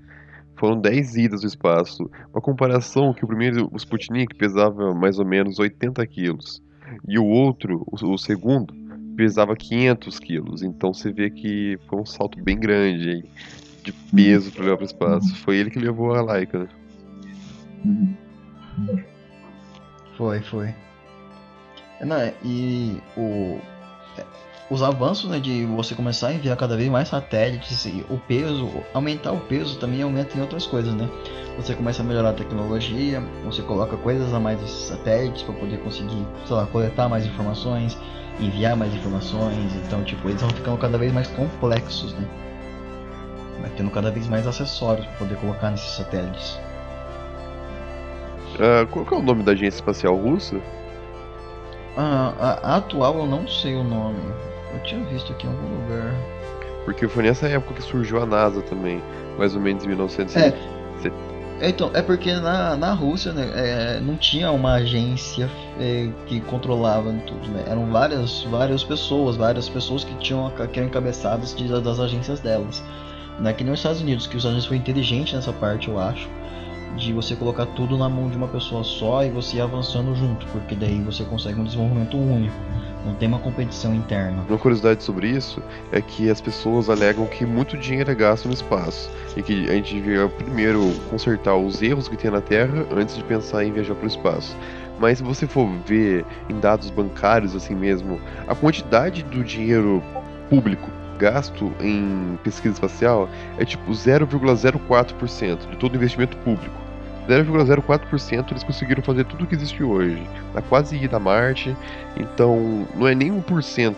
[0.57, 2.11] Foram 10 idas ao espaço.
[2.35, 6.61] Uma comparação que o primeiro o Sputnik pesava mais ou menos 80 quilos.
[7.07, 8.75] E o outro, o, o segundo,
[9.19, 10.63] pesava 500 quilos.
[10.63, 13.25] Então você vê que foi um salto bem grande aí,
[13.83, 15.37] de peso para levar para o espaço.
[15.39, 16.69] Foi ele que levou a Laika, né?
[17.85, 18.15] Uhum.
[20.17, 20.73] Foi, foi.
[21.99, 23.59] É, Não, e o,
[24.17, 24.25] é,
[24.71, 28.71] os avanços né, de você começar a enviar cada vez mais satélites e o peso,
[28.95, 31.09] aumentar o peso também aumenta em outras coisas, né?
[31.57, 35.79] Você começa a melhorar a tecnologia, você coloca coisas a mais nesses satélites para poder
[35.81, 37.99] conseguir, sei lá, coletar mais informações,
[38.41, 42.27] enviar mais informações, então tipo, eles vão ficando cada vez mais complexos, né?
[43.61, 46.59] Vai tendo cada vez mais acessórios para poder colocar nesses satélites.
[48.61, 50.61] Ah, qual é o nome da agência espacial russa?
[51.97, 54.21] A, a- a atual eu não sei o nome.
[54.73, 56.15] Eu tinha visto aqui em algum lugar.
[56.85, 59.03] Porque foi nessa época que surgiu a NASA também,
[59.37, 60.37] mais ou menos em 1900.
[60.37, 60.55] É.
[61.61, 66.41] É, Então, é porque na, na Rússia né, é, não tinha uma agência é, que
[66.41, 67.65] controlava tudo, né?
[67.69, 72.83] Eram várias, várias pessoas, várias pessoas que tinham que eram encabeçadas de- das agências delas.
[73.41, 75.89] Não é que nem os Estados Unidos, que os Estados Unidos foi inteligente nessa parte,
[75.89, 76.29] eu acho,
[76.97, 80.47] de você colocar tudo na mão de uma pessoa só e você ir avançando junto,
[80.47, 82.57] porque daí você consegue um desenvolvimento único.
[83.07, 84.45] Não tem uma competição interna.
[84.49, 88.55] Uma curiosidade sobre isso é que as pessoas alegam que muito dinheiro é gasto no
[88.55, 93.17] espaço e que a gente devia primeiro consertar os erros que tem na Terra antes
[93.17, 94.57] de pensar em viajar para o espaço.
[94.99, 100.03] Mas se você for ver em dados bancários assim mesmo, a quantidade do dinheiro
[100.51, 103.29] público gasto em pesquisa espacial
[103.59, 106.77] é tipo 0,04% de todo investimento público.
[107.29, 110.23] 0,04% eles conseguiram fazer tudo o que existe hoje.
[110.55, 111.77] A quase ida a Marte,
[112.17, 113.95] então não é nem 1%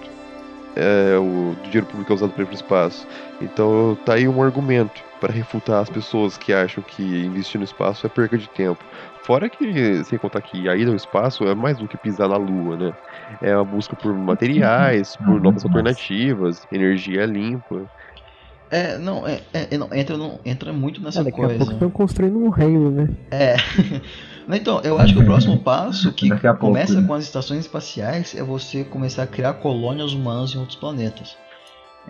[0.77, 3.07] é, o do dinheiro público é usado para ir para o espaço.
[3.41, 8.07] Então tá aí um argumento para refutar as pessoas que acham que investir no espaço
[8.07, 8.83] é perca de tempo.
[9.23, 12.37] Fora que, sem contar que a ida ao espaço é mais do que pisar na
[12.37, 12.93] Lua, né?
[13.41, 15.25] É a busca por materiais, Uhum.
[15.27, 17.87] por Uhum, novas mas- alternativas, energia limpa.
[18.71, 21.55] É, não, é, é, não, entra, não, entra muito nessa Ah, daqui coisa.
[21.55, 23.09] a pouco estão construindo um reino, né?
[23.31, 23.57] É.
[24.53, 27.07] Então, eu acho que o próximo passo que Daqui a pouco, começa né?
[27.07, 31.37] com as estações espaciais é você começar a criar colônias humanas em outros planetas.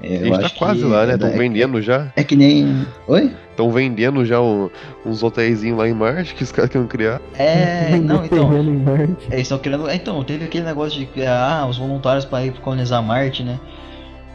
[0.03, 1.13] É, A gente tá quase que lá, né?
[1.13, 2.13] é- Estão é- vendendo já.
[2.17, 2.87] É que nem.
[3.07, 3.35] Oi?
[3.51, 4.71] Estão vendendo já um-
[5.05, 7.21] uns hotéisinhos lá em Marte que os caras querem criar.
[7.35, 8.49] É, não, então.
[8.49, 9.27] terreno em Marte.
[9.31, 9.89] É, eles estão querendo.
[9.89, 13.59] é, Então, teve aquele negócio de criar ah, os voluntários para ir colonizar Marte, né?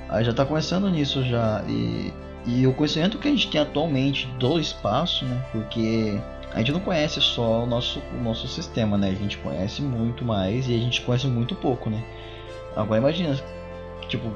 [0.10, 1.64] Aí já tá começando nisso já.
[1.68, 2.14] E,
[2.46, 5.42] e o conhecimento que a gente tem atualmente do espaço, né?
[5.52, 6.20] Porque
[6.54, 9.10] a gente não conhece só o nosso, o nosso sistema, né?
[9.10, 12.04] A gente conhece muito mais e a gente conhece muito pouco, né?
[12.76, 13.36] Agora imagina,
[14.08, 14.28] tipo,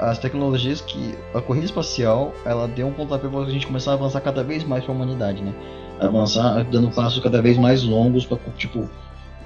[0.00, 1.14] as tecnologias que.
[1.34, 4.84] A corrida espacial, ela deu um pontapé pra gente começar a avançar cada vez mais
[4.84, 5.52] pra humanidade, né?
[6.00, 8.88] Avançar dando passos cada vez mais longos pra, tipo,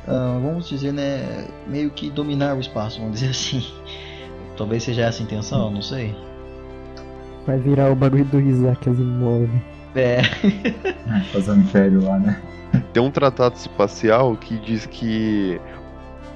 [0.07, 3.65] ah, vamos dizer, né, meio que dominar o espaço, vamos dizer assim.
[4.57, 6.15] Talvez seja essa a intenção, não sei.
[7.47, 9.49] Vai virar o barulho do Isaac Asimov.
[9.97, 12.41] É, É, fazer um império lá, né?
[12.93, 15.61] Tem um tratado espacial que diz que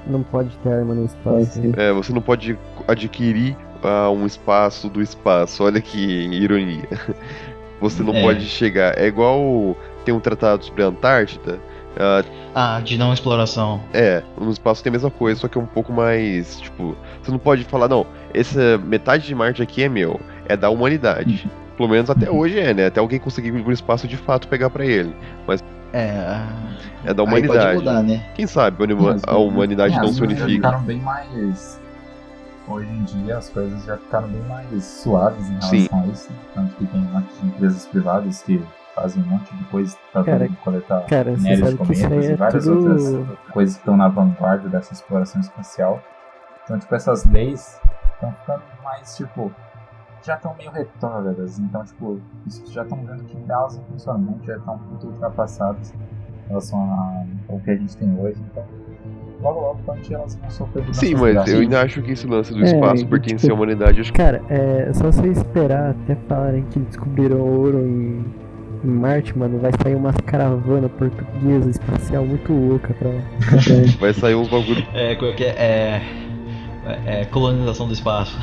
[0.06, 1.60] Não pode ter arma no espaço.
[1.76, 2.56] é, você não pode
[2.88, 5.62] adquirir ah, um espaço do espaço.
[5.62, 6.88] Olha que ironia.
[7.80, 8.20] Você não É.
[8.22, 8.98] pode chegar.
[8.98, 11.60] É igual tem um tratado sobre a Antártida.
[12.00, 12.24] ah,
[12.54, 13.80] ah, de não exploração.
[13.92, 16.58] é, no espaço tem a mesma coisa, só que é um pouco mais.
[16.60, 20.70] Tipo, você não pode falar, não, essa metade de Marte aqui é meu, é da
[20.70, 21.48] humanidade.
[21.76, 22.86] Pelo menos até hoje é, né?
[22.86, 25.14] Até alguém conseguir ir pro espaço de fato pegar pra ele.
[25.92, 26.48] É, ah,
[27.04, 27.78] É da aí pode humanidade.
[27.78, 28.24] mudar, né?
[28.34, 30.48] Quem sabe a huma- Mas, a humanidade é, não se unifica.
[30.48, 31.80] ficaram bem mais.
[32.68, 35.88] Hoje em dia as coisas já ficaram bem mais suaves em relação Sim.
[35.92, 36.30] a isso.
[36.54, 38.62] Tanto que tem um monte de empresas privadas que
[38.94, 42.64] fazem um monte de coisa tratando Cara, coletar Cara, minérios cometas aí e é várias
[42.64, 42.90] tudo.
[42.90, 46.02] outras coisas que estão na vanguarda dessa exploração espacial.
[46.64, 47.80] Então, tipo, essas leis
[48.14, 49.50] estão ficando mais, tipo,
[50.22, 51.58] já estão meio retrógradas.
[51.58, 56.48] Então, tipo, isso já estão vendo que elas em funcionamento já estão muito ultrapassadas em
[56.48, 58.38] relação ao que a gente tem hoje.
[58.50, 58.64] Então,
[59.42, 62.60] logo, logo, quando elas vão sofrer Sim, mas eu ainda acho que esse lance do
[62.62, 64.00] É, espaço pertence tipo, à humanidade.
[64.00, 68.24] Acho que Cara, é só você esperar até falarem que descobriram ouro em,
[68.84, 69.58] em Marte, mano.
[69.58, 73.10] Vai sair umas caravanas portuguesa espacial muito louca pra.
[73.10, 73.58] pra
[74.00, 74.84] vai sair uns bagulho.
[74.94, 76.02] É, qual que é, é,
[77.06, 78.36] é, é colonização do espaço.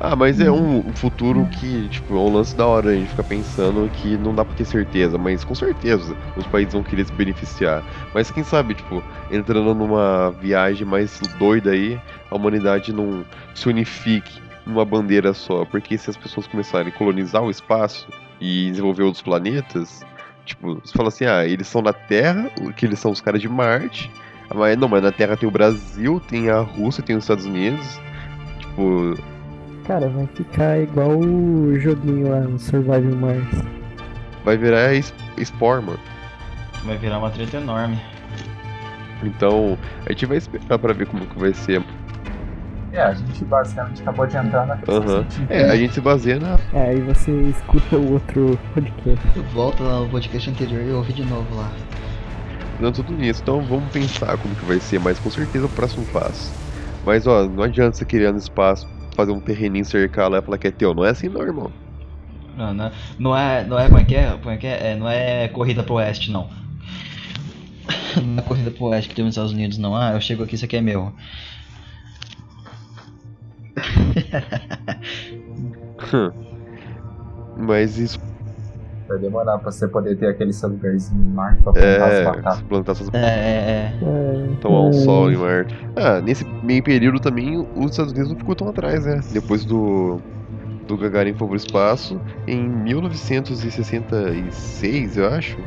[0.00, 2.90] Ah, mas é um um futuro que, tipo, é um lance da hora.
[2.90, 6.72] A gente fica pensando que não dá pra ter certeza, mas com certeza os países
[6.72, 7.84] vão querer se beneficiar.
[8.14, 14.40] Mas quem sabe, tipo, entrando numa viagem mais doida aí, a humanidade não se unifique
[14.64, 15.64] numa bandeira só.
[15.64, 18.08] Porque se as pessoas começarem a colonizar o espaço
[18.40, 20.04] e desenvolver outros planetas,
[20.44, 23.48] tipo, você fala assim, ah, eles são na Terra, que eles são os caras de
[23.48, 24.10] Marte.
[24.54, 28.00] Mas não, mas na Terra tem o Brasil, tem a Rússia, tem os Estados Unidos.
[28.60, 29.14] Tipo,
[29.88, 33.64] Cara, vai ficar igual o joguinho lá no Survival Mars.
[34.44, 35.98] vai virar es- Spore, mano.
[36.84, 37.98] Vai virar uma treta enorme.
[39.22, 41.82] Então, a gente vai esperar pra ver como que vai ser.
[42.92, 45.52] É, a gente basicamente acabou de entrar na questão científica.
[45.54, 46.58] É, a gente se baseia na.
[46.72, 49.40] É, aí você escuta o outro podcast.
[49.52, 51.70] Volta lá no podcast anterior e ouve de novo lá.
[52.80, 53.40] Não tudo nisso.
[53.42, 56.52] Então vamos pensar como que vai ser, mas com certeza o próximo passo.
[57.04, 58.86] Mas ó, não adianta você querer no espaço,
[59.18, 60.94] fazer um terreninho cercar lá e falar que é teu.
[60.94, 61.72] Não é assim não, irmão.
[62.56, 63.64] Não, não, é, não é.
[63.64, 64.30] Não é como é que é?
[64.30, 64.92] Como é, que é?
[64.92, 66.48] é não é corrida pro oeste, não.
[68.22, 69.96] Não é corrida pro oeste que tem nos Estados Unidos, não.
[69.96, 71.12] Ah, eu chego aqui, isso aqui é meu.
[76.12, 76.30] Hum.
[77.56, 78.20] Mas isso
[79.08, 82.24] Vai demorar pra você poder ter aquele seu lugarzinho em Marte pra plantar as é.
[82.24, 82.60] batatas.
[82.62, 83.94] Plantar suas É, é, é.
[84.02, 85.74] É, tomar um é, sol em Marte.
[85.96, 89.20] Ah, nesse meio período também os Estados Unidos não ficou tão atrás, né?
[89.32, 90.20] Depois do
[90.88, 95.58] do Gagarin foi pro espaço em 1966, eu acho,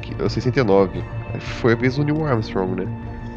[0.00, 1.04] que, ou 69.
[1.38, 2.88] Foi a vez do Neil Armstrong, né?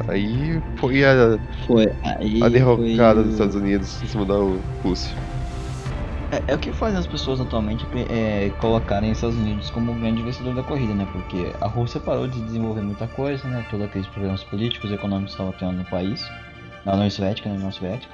[0.08, 1.92] Aí foi a, Foi.
[2.04, 3.24] Aí a derrocada foi...
[3.24, 4.36] dos Estados Unidos em cima da
[4.82, 5.14] Rússia.
[6.34, 9.96] É, é o que faz as pessoas atualmente é, colocarem os Estados Unidos como o
[9.96, 11.08] grande vencedor da corrida, né?
[11.12, 13.64] Porque a Rússia parou de desenvolver muita coisa, né?
[13.70, 16.28] Todos aqueles problemas políticos e econômicos que estavam tendo no país,
[16.86, 18.12] na União Soviética, na União Soviética.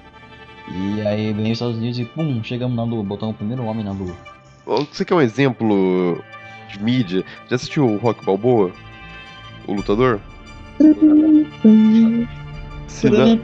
[0.68, 3.86] E aí vem os Estados Unidos e pum, chegamos na Lua, botamos o primeiro homem
[3.86, 4.16] na Lua.
[4.92, 6.22] Você quer um exemplo
[6.68, 7.24] de mídia?
[7.50, 8.72] Já assistiu o Rock Balboa?
[9.66, 10.20] O lutador?
[12.86, 13.40] Se não,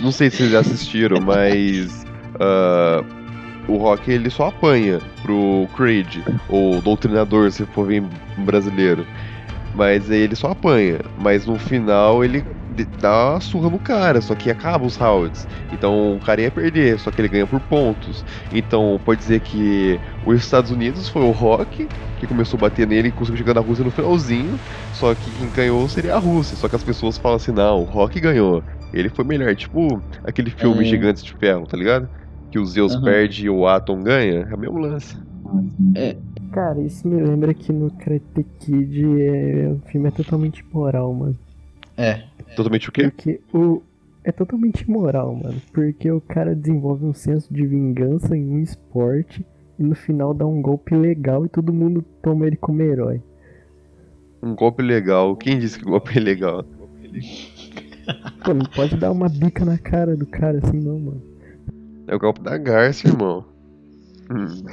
[0.00, 2.04] não sei se vocês já assistiram, mas
[2.40, 3.04] ah,
[3.70, 9.06] o Rock ele só apanha pro Creed, ou doutrinador, se for ver em brasileiro.
[9.74, 10.98] Mas ele só apanha.
[11.18, 12.44] Mas no final ele
[13.00, 15.46] dá uma surra no cara, só que acaba os rounds.
[15.72, 18.24] Então o cara ia perder, só que ele ganha por pontos.
[18.52, 23.08] Então pode dizer que os Estados Unidos foi o Rock que começou a bater nele
[23.08, 24.60] e conseguiu chegar na Rússia no finalzinho.
[24.92, 26.56] Só que quem ganhou seria a Rússia.
[26.56, 28.62] Só que as pessoas falam assim: não, o Rock ganhou.
[28.92, 29.54] Ele foi melhor.
[29.54, 30.84] Tipo aquele filme É.
[30.84, 32.08] Gigantes de Ferro, tá ligado?
[32.50, 33.04] Que o Zeus Aham.
[33.04, 34.48] perde e o Atom ganha.
[34.50, 35.16] É o mesmo lance.
[36.52, 41.38] Cara, isso me lembra que no Karate Kid é, o filme é totalmente imoral, mano.
[41.96, 42.24] É,
[42.56, 43.10] Totalmente o quê?
[43.10, 43.82] Porque o.
[44.22, 45.60] É totalmente imoral, mano.
[45.72, 49.46] Porque o cara desenvolve um senso de vingança em um esporte
[49.78, 53.22] e no final dá um golpe legal e todo mundo toma ele como herói.
[54.42, 55.34] Um golpe legal.
[55.36, 56.64] Quem disse que o golpe é legal?
[58.44, 61.22] Pô, não pode dar uma bica na cara do cara assim não, mano.
[62.10, 63.44] É o golpe da Garça, irmão.
[64.28, 64.64] Hum.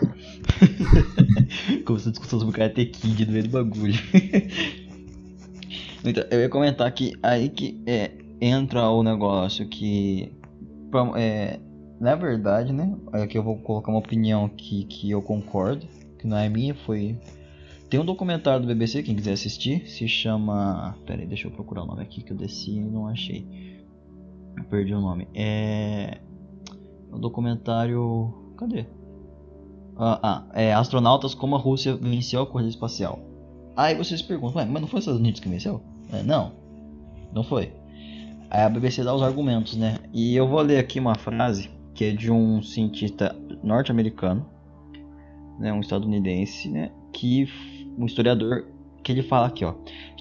[1.86, 3.94] Começou a discussão sobre o Karate Kid no meio do bagulho.
[6.04, 8.10] então, eu ia comentar que aí que é,
[8.42, 10.34] entra o negócio que.
[11.16, 11.60] é,
[12.02, 12.98] na verdade, né?
[13.14, 15.86] Aqui eu vou colocar uma opinião que, que eu concordo,
[16.18, 17.20] que não é minha, foi.
[17.88, 20.98] Tem um documentário do BBC, quem quiser assistir, se chama.
[21.06, 23.46] Pera aí, deixa eu procurar o nome aqui que eu desci e não achei.
[24.58, 25.28] Eu perdi o nome.
[25.36, 26.18] É.
[27.12, 28.34] O documentário.
[28.58, 28.86] Cadê?
[29.98, 33.20] Ah, ah, é Astronautas como a Rússia venceu a corrida espacial.
[33.76, 35.82] Aí vocês perguntam, mas não foi os Estados Unidos que venceu?
[36.12, 36.52] É, não,
[37.34, 37.74] não foi.
[38.50, 39.98] Aí a BBC dá os argumentos, né?
[40.14, 44.46] E eu vou ler aqui uma frase que é de um cientista norte-americano,
[45.60, 47.50] né, um estadunidense, né, que
[47.98, 48.68] um historiador
[49.04, 49.74] que ele fala aqui, ó,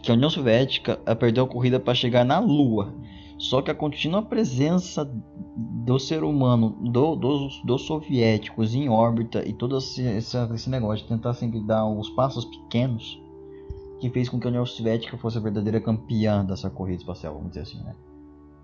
[0.03, 2.95] que a União Soviética perdeu a corrida para chegar na Lua.
[3.39, 5.05] Só que a contínua presença
[5.85, 11.09] do ser humano, do- dos, dos soviéticos em órbita e todo esse, esse, negócio de
[11.09, 13.21] tentar sempre dar os passos pequenos
[14.01, 17.51] que fez com que a União Soviética fosse a verdadeira campeã dessa corrida espacial, vamos
[17.51, 17.95] dizer assim, né?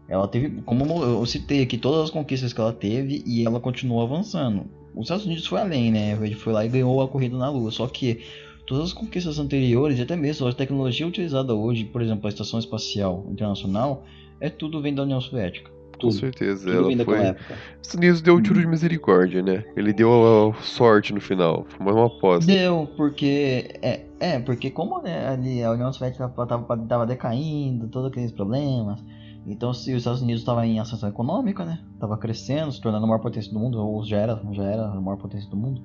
[0.09, 4.03] Ela teve, como eu citei aqui, todas as conquistas que ela teve e ela continuou
[4.03, 4.67] avançando.
[4.95, 6.13] Os Estados Unidos foi além, né?
[6.21, 7.71] Ele foi lá e ganhou a corrida na Lua.
[7.71, 8.21] Só que
[8.67, 12.59] todas as conquistas anteriores e até mesmo a tecnologia utilizada hoje, por exemplo, a Estação
[12.59, 14.05] Espacial Internacional,
[14.43, 15.71] é tudo vem da União Soviética.
[15.93, 16.15] Com Tudo.
[16.15, 16.65] certeza.
[16.65, 17.19] Tudo Ela foi.
[17.19, 17.55] época.
[17.55, 19.65] Os Estados Unidos deu o tiro de misericórdia, né?
[19.77, 20.11] Ele deu
[20.51, 21.65] a sorte no final.
[21.69, 22.53] Foi mais uma aposta.
[22.53, 23.79] Deu, porque.
[23.81, 29.05] É, é porque como né, ali a União Soviética tava, tava decaindo, todos aqueles problemas.
[29.47, 31.79] Então se os Estados Unidos estavam em ascensão econômica, né?
[32.01, 35.01] Tava crescendo, se tornando a maior potência do mundo, ou já era, já era a
[35.01, 35.83] maior potência do mundo.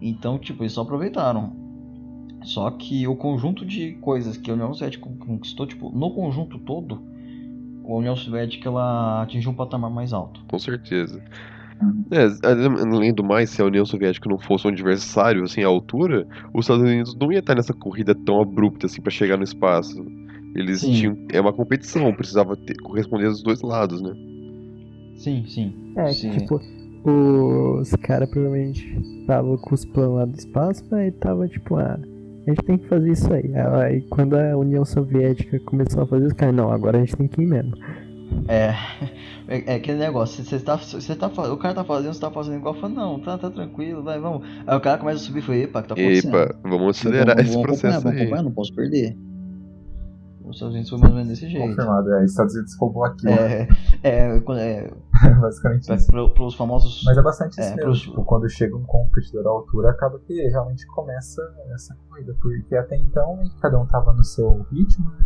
[0.00, 1.52] Então, tipo, eles só aproveitaram.
[2.42, 7.13] Só que o conjunto de coisas que a União Soviética conquistou, tipo, no conjunto todo,
[7.84, 10.40] a União Soviética ela atingiu um patamar mais alto.
[10.48, 11.22] Com certeza.
[12.10, 12.26] É,
[12.82, 16.64] além do mais, se a União Soviética não fosse um adversário, assim, à altura, os
[16.64, 20.04] Estados Unidos não ia estar nessa corrida tão abrupta, assim, pra chegar no espaço.
[20.54, 20.92] Eles Sim.
[20.92, 21.18] tinham.
[21.32, 24.14] É uma competição, precisava ter, corresponder dos dois lados, né?
[25.16, 25.92] Sim, sim.
[25.96, 26.30] É, sim.
[26.30, 26.60] que tipo,
[27.04, 28.86] os caras provavelmente
[29.20, 31.98] estavam com os planos lá do espaço, mas tava tipo, ah,
[32.46, 33.50] a gente tem que fazer isso aí.
[33.54, 37.26] Aí quando a União Soviética começou a fazer isso, cara, não, agora a gente tem
[37.28, 37.74] que ir mesmo.
[38.48, 38.74] É,
[39.48, 42.56] é, é aquele negócio, você tá, você tá, o cara tá fazendo, você tá fazendo
[42.56, 44.46] igual, fala, não, tá, tá tranquilo, vai, vamos.
[44.66, 46.36] Aí o cara começa a subir e fala, epa, que tá acontecendo?
[46.36, 48.22] Epa, vamos acelerar Vamos- esse vamos processo vamos aí.
[48.22, 49.16] acompanhar, não posso perder.
[50.44, 51.68] Os Estados Unidos foi mais ou menos desse jeito.
[51.68, 52.24] Confirmado, é.
[52.24, 53.62] Estados Unidos roubou aqui, né?
[53.62, 53.68] É,
[54.02, 54.94] é, é,
[55.40, 56.06] basicamente pra, isso.
[56.06, 57.02] pro, pros famosos.
[57.06, 57.82] Mas é bastante isso É, mesmo.
[57.82, 61.40] pros- Tipo, quando chega um competidor à altura, acaba que realmente começa
[61.72, 62.34] essa corrida.
[62.40, 65.24] Porque até então, que cada um tava no seu ritmo, né?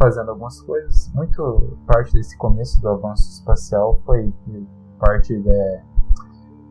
[0.00, 1.12] fazendo algumas coisas.
[1.14, 4.32] Muito parte desse começo do avanço espacial foi
[4.98, 5.82] parte é,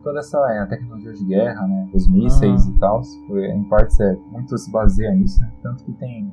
[0.02, 1.88] toda essa é, tecnologia de guerra, né?
[1.94, 2.70] Os mísseis Ah.
[2.70, 3.00] e tal.
[3.30, 5.50] Em partes é, muito se baseia nisso, né?
[5.62, 6.30] Tanto que tem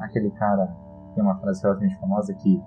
[0.00, 0.74] aquele cara,
[1.14, 2.62] tem uma frase relativamente famosa que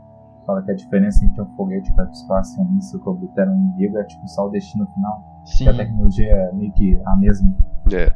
[0.46, 3.56] fala que a diferença entre um foguete que espaço e um míssil que oblitera um
[3.56, 5.24] inimigo é tipo só o destino final.
[5.46, 5.66] Sim.
[5.66, 7.54] Que a tecnologia é meio que a mesma.
[7.92, 8.14] É,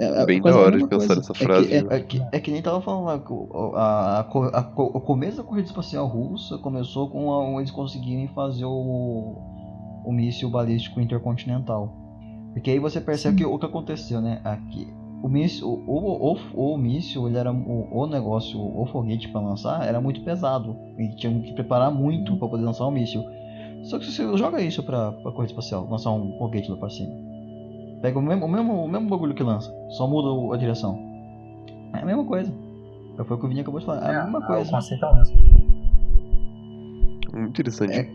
[0.00, 1.72] É, é bem quase da a hora de pensar nessa É que frase.
[1.74, 1.90] é- viu?
[1.92, 5.38] É que, é que nem tava falando lá, que o- a, a, a o começo
[5.38, 9.36] da corrida espacial russa começou com a, eles conseguirem fazer o,
[10.04, 11.92] o míssil balístico intercontinental.
[12.52, 14.40] Porque aí você percebe que o que aconteceu, né?
[14.44, 14.92] Aqui,
[15.22, 19.40] o míssil, o, o, o, o míssil, ele era o, o negócio, o foguete para
[19.40, 20.76] lançar era muito pesado.
[20.98, 23.22] E tinham que preparar muito para poder lançar o míssil.
[23.84, 26.88] Só que se você joga isso pra, pra corrida espacial, lançar um foguete lá pra
[26.90, 27.12] cima.
[28.02, 30.96] Pega o mesmo, o mesmo, o mesmo bagulho que lança, só muda o- a direção.
[31.94, 32.52] É a mesma coisa.
[33.16, 34.12] Foi o que o Vini acabou de falar.
[34.12, 34.70] É a mesma O coisa.
[34.70, 35.36] conceito é o mesmo.
[37.34, 37.92] Muito interessante.
[37.92, 38.08] É.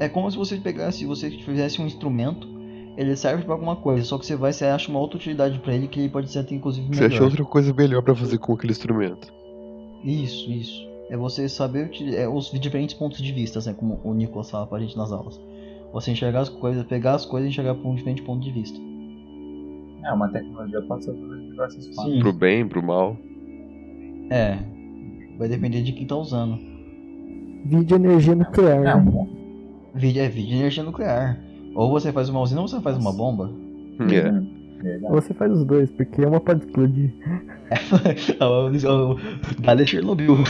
[0.00, 2.46] É como se você pegasse, se você fizesse um instrumento,
[2.98, 5.72] ele serve pra alguma coisa, só que você vai, você acha uma outra utilidade pra
[5.72, 7.14] ele que ele pode ser até inclusive Você melhor.
[7.14, 9.32] achou outra coisa melhor pra fazer com aquele instrumento?
[10.04, 10.88] Isso, isso.
[11.08, 14.80] É você saber é, os diferentes pontos de vista, né, como o Nicolas fala pra
[14.80, 15.40] gente nas aulas.
[15.92, 18.78] Você enxergar as coisas, pegar as coisas e enxergar por um diferente ponto de vista.
[20.04, 22.12] É, uma tecnologia pode ser usada de diversas formas.
[22.14, 22.20] Sim.
[22.20, 23.16] Pro bem, pro mal.
[24.30, 24.58] É.
[25.38, 26.58] Vai depender de quem tá usando.
[27.64, 29.28] Vídeo energia nuclear, É, um né?
[29.94, 31.47] Vídeo é vídeo de energia nuclear.
[31.78, 33.52] Ou você faz uma usina ou você faz uma bomba.
[34.00, 34.82] É.
[34.82, 35.04] Verdade.
[35.04, 37.14] Ou você faz os dois, porque uma pode explodir.
[39.60, 40.38] Dá Chernobyl.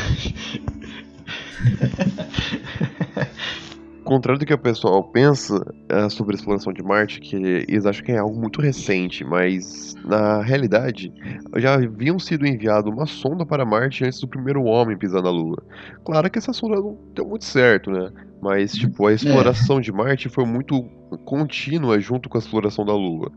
[4.09, 8.03] contrário do que o pessoal pensa é, sobre a exploração de Marte, que eles acham
[8.03, 11.13] que é algo muito recente, mas na realidade
[11.57, 15.63] já haviam sido enviado uma sonda para Marte antes do primeiro homem pisar na Lua.
[16.07, 18.11] Claro que essa sonda não deu muito certo, né?
[18.41, 20.85] Mas tipo a exploração de Marte foi muito
[21.27, 23.31] contínua junto com a exploração da Lua.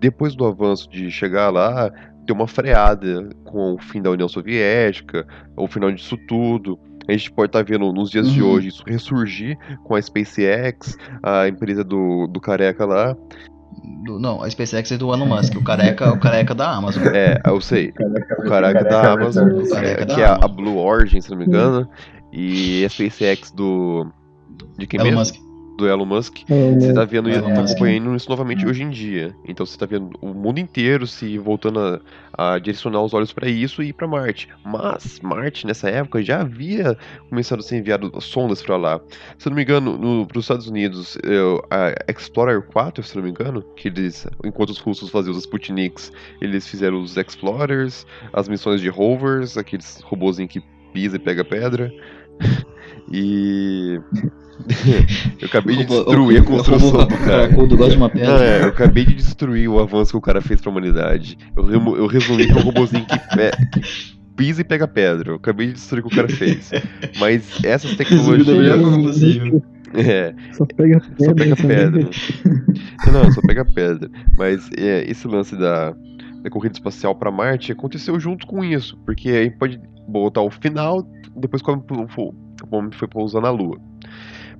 [0.00, 1.92] Depois do avanço de chegar lá,
[2.24, 5.24] deu uma freada com o fim da União Soviética,
[5.56, 6.76] o final disso tudo.
[7.08, 8.50] A gente pode estar vendo nos dias de Uhum.
[8.50, 13.16] hoje isso ressurgir com a SpaceX, a empresa do, do careca lá.
[14.04, 17.04] Do- não, a SpaceX é do Elon Musk, o careca, o careca da Amazon.
[17.14, 17.92] É, eu sei.
[17.92, 20.56] Caraca, O careca da Amazon, careca é, da que é a, Amazon.
[20.56, 21.88] Blue Origin, se não me engano.
[22.32, 24.10] E a SpaceX do.
[24.78, 25.18] De quem Elon mesmo?
[25.20, 25.45] Musk.
[25.76, 26.38] Do Elon Musk.
[26.50, 29.34] É, Você tá vendo, Elon tá acompanhando isso novamente hoje em dia.
[29.46, 32.00] Então você tá vendo o mundo inteiro se voltando
[32.36, 34.48] a, a direcionar os olhos para isso e para Marte.
[34.64, 36.96] Mas Marte nessa época já havia
[37.28, 39.00] começado a ser enviado sondas para lá.
[39.38, 43.12] Se eu não me engano, no, para os Estados Unidos, eu- a Explorer 4, se
[43.14, 46.10] eu não me engano, que eles, enquanto os russos faziam os Sputniks,
[46.40, 50.62] eles fizeram os Explorers, as missões de rovers, aqueles robôzinhos que
[50.92, 51.92] pisa e pega pedra.
[53.12, 54.00] E
[55.40, 57.48] eu acabei de destruir a construção do cara.
[58.42, 61.36] é, eu acabei de destruir o avanço que o cara fez pra humanidade.
[61.56, 65.30] Eu, remo- eu resumi pra um robôzinho que, pe- que pisa e pega pedra.
[65.32, 66.70] Eu acabei de destruir o que o cara fez.
[67.18, 69.62] Mas essas tecnologias.
[69.94, 71.34] É, Só pega só pedra.
[71.34, 71.76] pega também.
[71.76, 72.10] pedra.
[73.12, 74.10] Não, só pega pedra.
[74.36, 75.94] Mas é, esse lance da,
[76.42, 78.98] da corrida espacial pra Marte aconteceu junto com isso.
[79.06, 83.78] Porque aí pode botar o final, depois quando o homem foi pousar na Lua.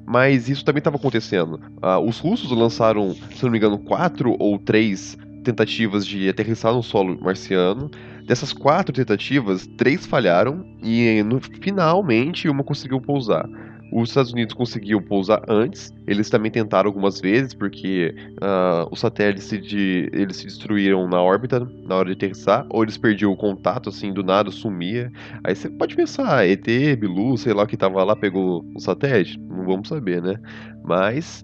[0.07, 1.61] Mas isso também estava acontecendo.
[1.83, 6.83] Ah, os russos lançaram, se não me engano, quatro ou três tentativas de aterrissar no
[6.83, 7.91] solo marciano.
[8.27, 13.49] Dessas quatro tentativas, três falharam e no- finalmente uma conseguiu pousar.
[13.93, 15.93] Os Estados Unidos conseguiu pousar antes.
[16.07, 21.23] Eles também tentaram algumas vezes porque ah, os satélites se, de- eles se destruíram na
[21.23, 25.11] órbita na hora de aterrissar, ou eles perdiam o contato assim do nada, sumia.
[25.45, 26.65] Aí você pode pensar, ET,
[26.99, 30.39] Bilu, sei lá que tava lá pegou o satélite, não vamos saber, né?
[30.85, 31.43] Mas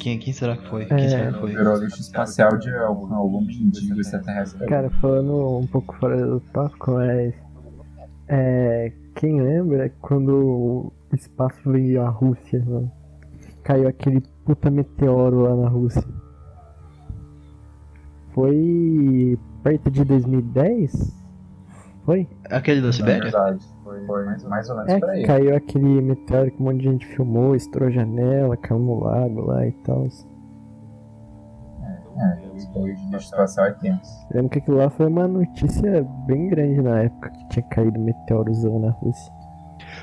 [0.00, 0.84] Quem, quem será que foi?
[0.86, 1.08] Quem É.
[1.08, 1.52] será que foi?
[1.86, 4.66] Espacial de algum, algum antigo extraterrestre.
[4.66, 7.34] Cara, falando um pouco fora do tópico, mas.
[8.28, 12.90] É, quem lembra quando o espaço veio à Rússia, mano?
[13.64, 16.04] Caiu aquele puta meteoro lá na Rússia.
[18.32, 21.18] Foi perto de 2010?
[22.04, 22.26] Foi?
[22.50, 23.22] Aquele da Sibéria?
[23.24, 25.22] verdade, foi, foi mais, mais ou menos É, por aí.
[25.24, 29.40] caiu aquele meteoro que um monte de gente filmou, estourou a janela, caiu no lago
[29.46, 30.06] lá e tal.
[32.20, 34.26] É, de é tenso.
[34.32, 38.80] Lembro que aquilo lá foi uma notícia bem grande na época que tinha caído meteorozão
[38.80, 39.32] na Rússia.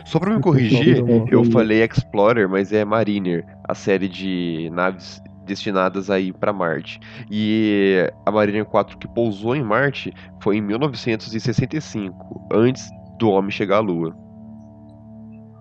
[0.05, 6.09] só pra me corrigir, eu falei Explorer, mas é Mariner, a série de naves destinadas
[6.09, 6.99] a ir pra Marte.
[7.30, 12.89] E a Mariner 4 que pousou em Marte foi em 1965, antes
[13.20, 14.16] do homem chegar à Lua.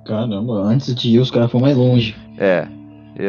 [0.04, 2.14] Caramba, antes de ir os caras foram mais longe.
[2.36, 2.68] É,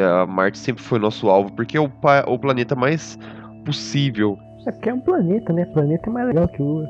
[0.01, 3.17] a Marte sempre foi nosso alvo, porque é o, pa- o planeta mais
[3.65, 4.37] possível.
[4.67, 5.65] É porque é um planeta, né?
[5.65, 6.85] Planeta é mais legal que Lua.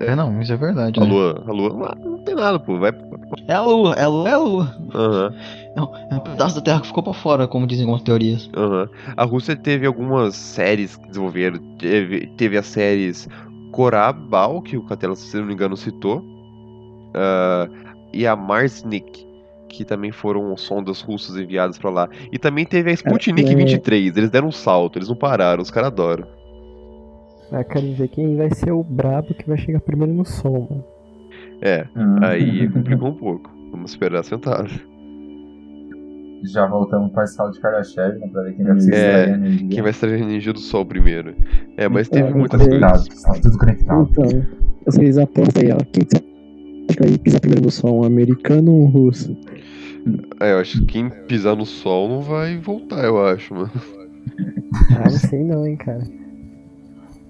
[0.00, 1.00] É, não, isso é verdade.
[1.00, 1.08] A né?
[1.10, 2.78] Lua, a Lua não, tem nada, pô.
[2.78, 2.92] Vai.
[3.48, 4.76] É a lua, é a lua, é a lua.
[4.94, 5.32] Aham,
[5.76, 8.50] É um, é um pedaço da Terra que ficou pra fora, como dizem algumas teorias.
[8.56, 8.88] aham.
[9.16, 11.58] A Rússia teve algumas séries que desenvolveram.
[11.78, 13.28] Teve, teve as séries
[13.72, 16.22] Korabal, que o Catela, se não me engano, citou.
[17.14, 17.68] ah,
[18.12, 19.25] e a Marsnik,
[19.68, 22.08] que também foram sondas russas enviadas pra lá.
[22.32, 24.16] E também teve a Sputnik é- 23.
[24.16, 26.26] Eles deram um salto, eles não pararam, os caras adoram.
[27.52, 30.84] Eu quero ver quem vai ser o brabo que vai chegar primeiro no sol, mano.
[31.62, 32.16] É, Hum.
[32.22, 33.50] aí complicou um pouco.
[33.70, 34.68] Vamos esperar sentado.
[36.44, 38.28] Já voltamos pra escala de Kardashev, né?
[38.28, 39.38] Pra ver quem vai ser É.
[39.70, 41.34] Quem vai extrair a energia do Sol primeiro?
[41.76, 42.68] É, mas teve É, muitas é.
[42.68, 43.08] coisas.
[43.22, 44.08] Tá tudo conectado.
[44.10, 44.42] Então,
[44.84, 45.78] vocês apostam aí, ó.
[45.92, 48.00] Quem que vai pisar primeiro no sol?
[48.00, 49.36] Um americano ou um russo?
[50.40, 53.70] É, eu acho que quem pisar no Sol não vai voltar, eu acho, mano.
[54.90, 56.04] Ah, não sei não, hein, cara.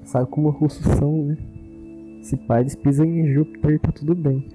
[0.04, 1.36] Sabe como os russos são, né?
[2.22, 4.48] Se pá, eles pisam em Júpiter e tá tudo bem.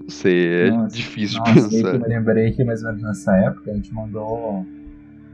[0.00, 1.98] Não sei, é Nossa, difícil Nossa, que eu pensar.
[1.98, 4.64] me lembrei que mais ou menos nessa época a gente mandou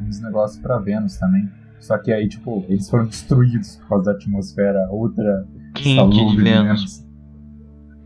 [0.00, 1.48] uns negócios pra Vênus também.
[1.78, 6.42] Só que aí, tipo, eles foram destruídos por causa da atmosfera ultra de salubre de
[6.42, 7.03] Vênus.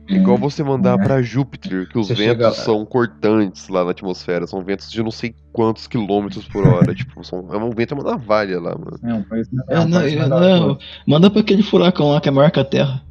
[0.09, 1.03] Igual você mandar É.
[1.05, 4.47] pra Júpiter, que os Você ventos chega- são cortantes lá na atmosfera.
[4.47, 6.95] São ventos de não sei quantos quilômetros por hora.
[6.95, 8.99] tipo, são, é um vento, é uma navalha lá, mano.
[9.05, 12.29] É, um país, é É, um não, país não, manda pra aquele furacão lá que
[12.29, 13.03] é maior que a Terra.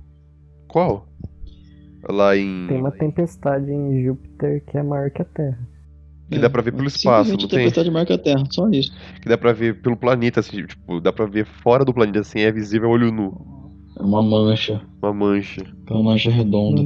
[0.67, 1.07] Qual?
[2.09, 2.65] Lá em.
[2.67, 5.59] Tem uma tempestade em Júpiter que é maior que a Terra.
[6.29, 7.47] Que dá pra ver pelo espaço, não tem?
[7.47, 8.91] tempestade maior que a Terra, só isso.
[9.21, 12.39] Que dá pra ver pelo planeta, assim, tipo, dá pra ver fora do planeta, assim,
[12.41, 13.56] é visível a olho nu.
[13.99, 15.61] É uma mancha, Uma mancha.
[15.89, 16.83] é uma mancha redonda.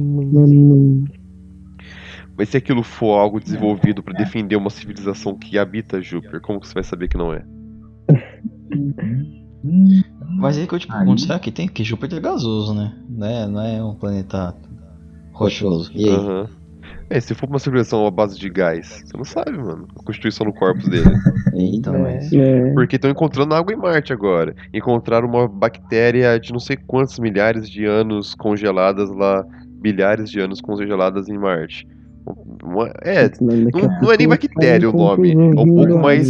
[2.36, 6.66] Mas se aquilo for algo desenvolvido pra defender uma civilização que habita Júpiter, como que
[6.66, 7.44] você vai saber que não é?
[10.38, 11.66] Mas aí que eu te pergunto, será que tem?
[11.66, 12.96] Porque Júpiter é gasoso, né?
[13.08, 14.56] Não é, não é um planeta
[15.32, 15.92] rochoso.
[15.94, 16.14] E aí?
[16.14, 16.48] Aham.
[17.12, 19.86] É, se for uma civilização à base de gás, você não sabe, mano.
[20.00, 21.10] A constituição do corpo dele.
[21.54, 22.32] Então, mas...
[22.32, 24.54] É, Porque estão encontrando água em Marte agora.
[24.72, 29.44] Encontraram uma bactéria de não sei quantos milhares de anos congeladas lá,
[29.80, 31.86] bilhares de anos congeladas em Marte.
[32.64, 35.32] Uma- é, não, não é nem bactéria o nome.
[35.34, 36.28] É um pouco mais.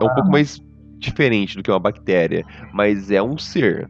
[0.00, 0.60] É um pouco mais
[0.98, 2.44] diferente do que uma bactéria.
[2.72, 3.88] Mas é um ser.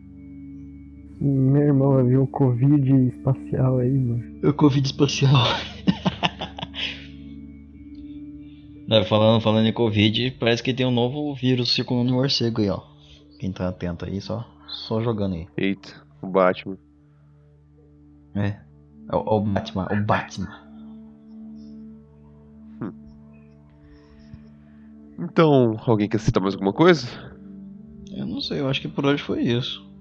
[1.24, 4.40] Meu irmão vai vir um Covid espacial aí, mano.
[4.42, 5.32] É o Covid espacial.
[8.90, 12.68] É, falando, falando em Covid, parece que tem um novo vírus circulando no morcego aí,
[12.68, 12.82] ó.
[13.38, 15.46] Quem tá atento aí, só, só jogando aí.
[15.56, 15.88] Eita,
[16.20, 16.76] o Batman.
[18.34, 18.60] É.
[19.10, 20.62] É o, o Batman, o Batman.
[25.18, 27.06] Então, alguém quer citar mais alguma coisa?
[28.10, 29.91] Eu não sei, eu acho que por hoje foi isso.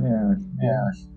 [0.00, 1.08] É, é, acho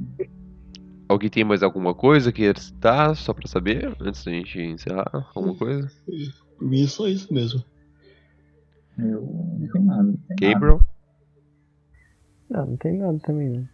[1.07, 5.30] Alguém tem mais alguma coisa que citar, só pra saber, antes da gente encerrar?
[5.36, 5.91] Alguma coisa?
[6.57, 7.63] Por mim é só isso mesmo.
[8.97, 10.03] eu não tenho nada.
[10.03, 10.53] não tenho nada.
[10.53, 10.82] Gabriel?
[12.49, 13.69] Não, não tem nada também, não.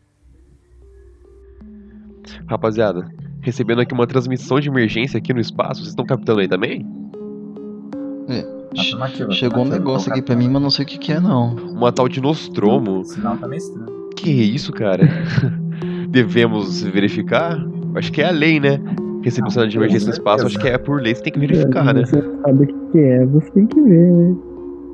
[2.48, 3.10] Rapaziada,
[3.42, 6.86] recebendo aqui uma transmissão de emergência aqui no espaço, vocês estão captando aí também?
[8.78, 11.56] Afirmativa, Chegou um negócio aqui pra mim, mas não sei o que, que é não.
[11.56, 13.00] Uma tal de Nostromo.
[13.00, 14.01] O sinal tá meio estranho.
[14.22, 15.08] Que isso, cara?
[16.10, 17.58] Devemos verificar?
[17.96, 18.80] Acho que é a lei, né?
[19.26, 21.94] Um sinal de emergência no espaço, acho que é por lei, você tem que verificar,
[21.94, 22.04] né?
[22.06, 24.36] Você sabe o que é, você tem que ver, né?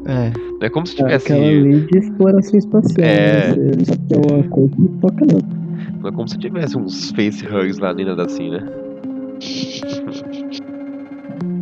[0.06, 1.32] É, Não é como se É tivesse.
[1.34, 3.08] aquela lei de exploração espacial.
[3.08, 3.56] É.
[3.56, 3.72] Né?
[4.12, 6.00] É uma coisa que não toca, não.
[6.02, 8.60] Não é como se tivesse uns face hugs lá, nem nada assim, né?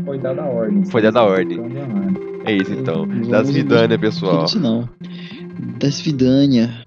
[0.05, 0.85] Foi dada a ordem.
[0.85, 1.57] Foi dada a ordem.
[1.57, 2.51] Então, é.
[2.51, 3.07] É isso então.
[3.29, 4.45] Das vidanas, pessoal.
[4.59, 4.87] não.
[5.79, 6.84] Das vidanha.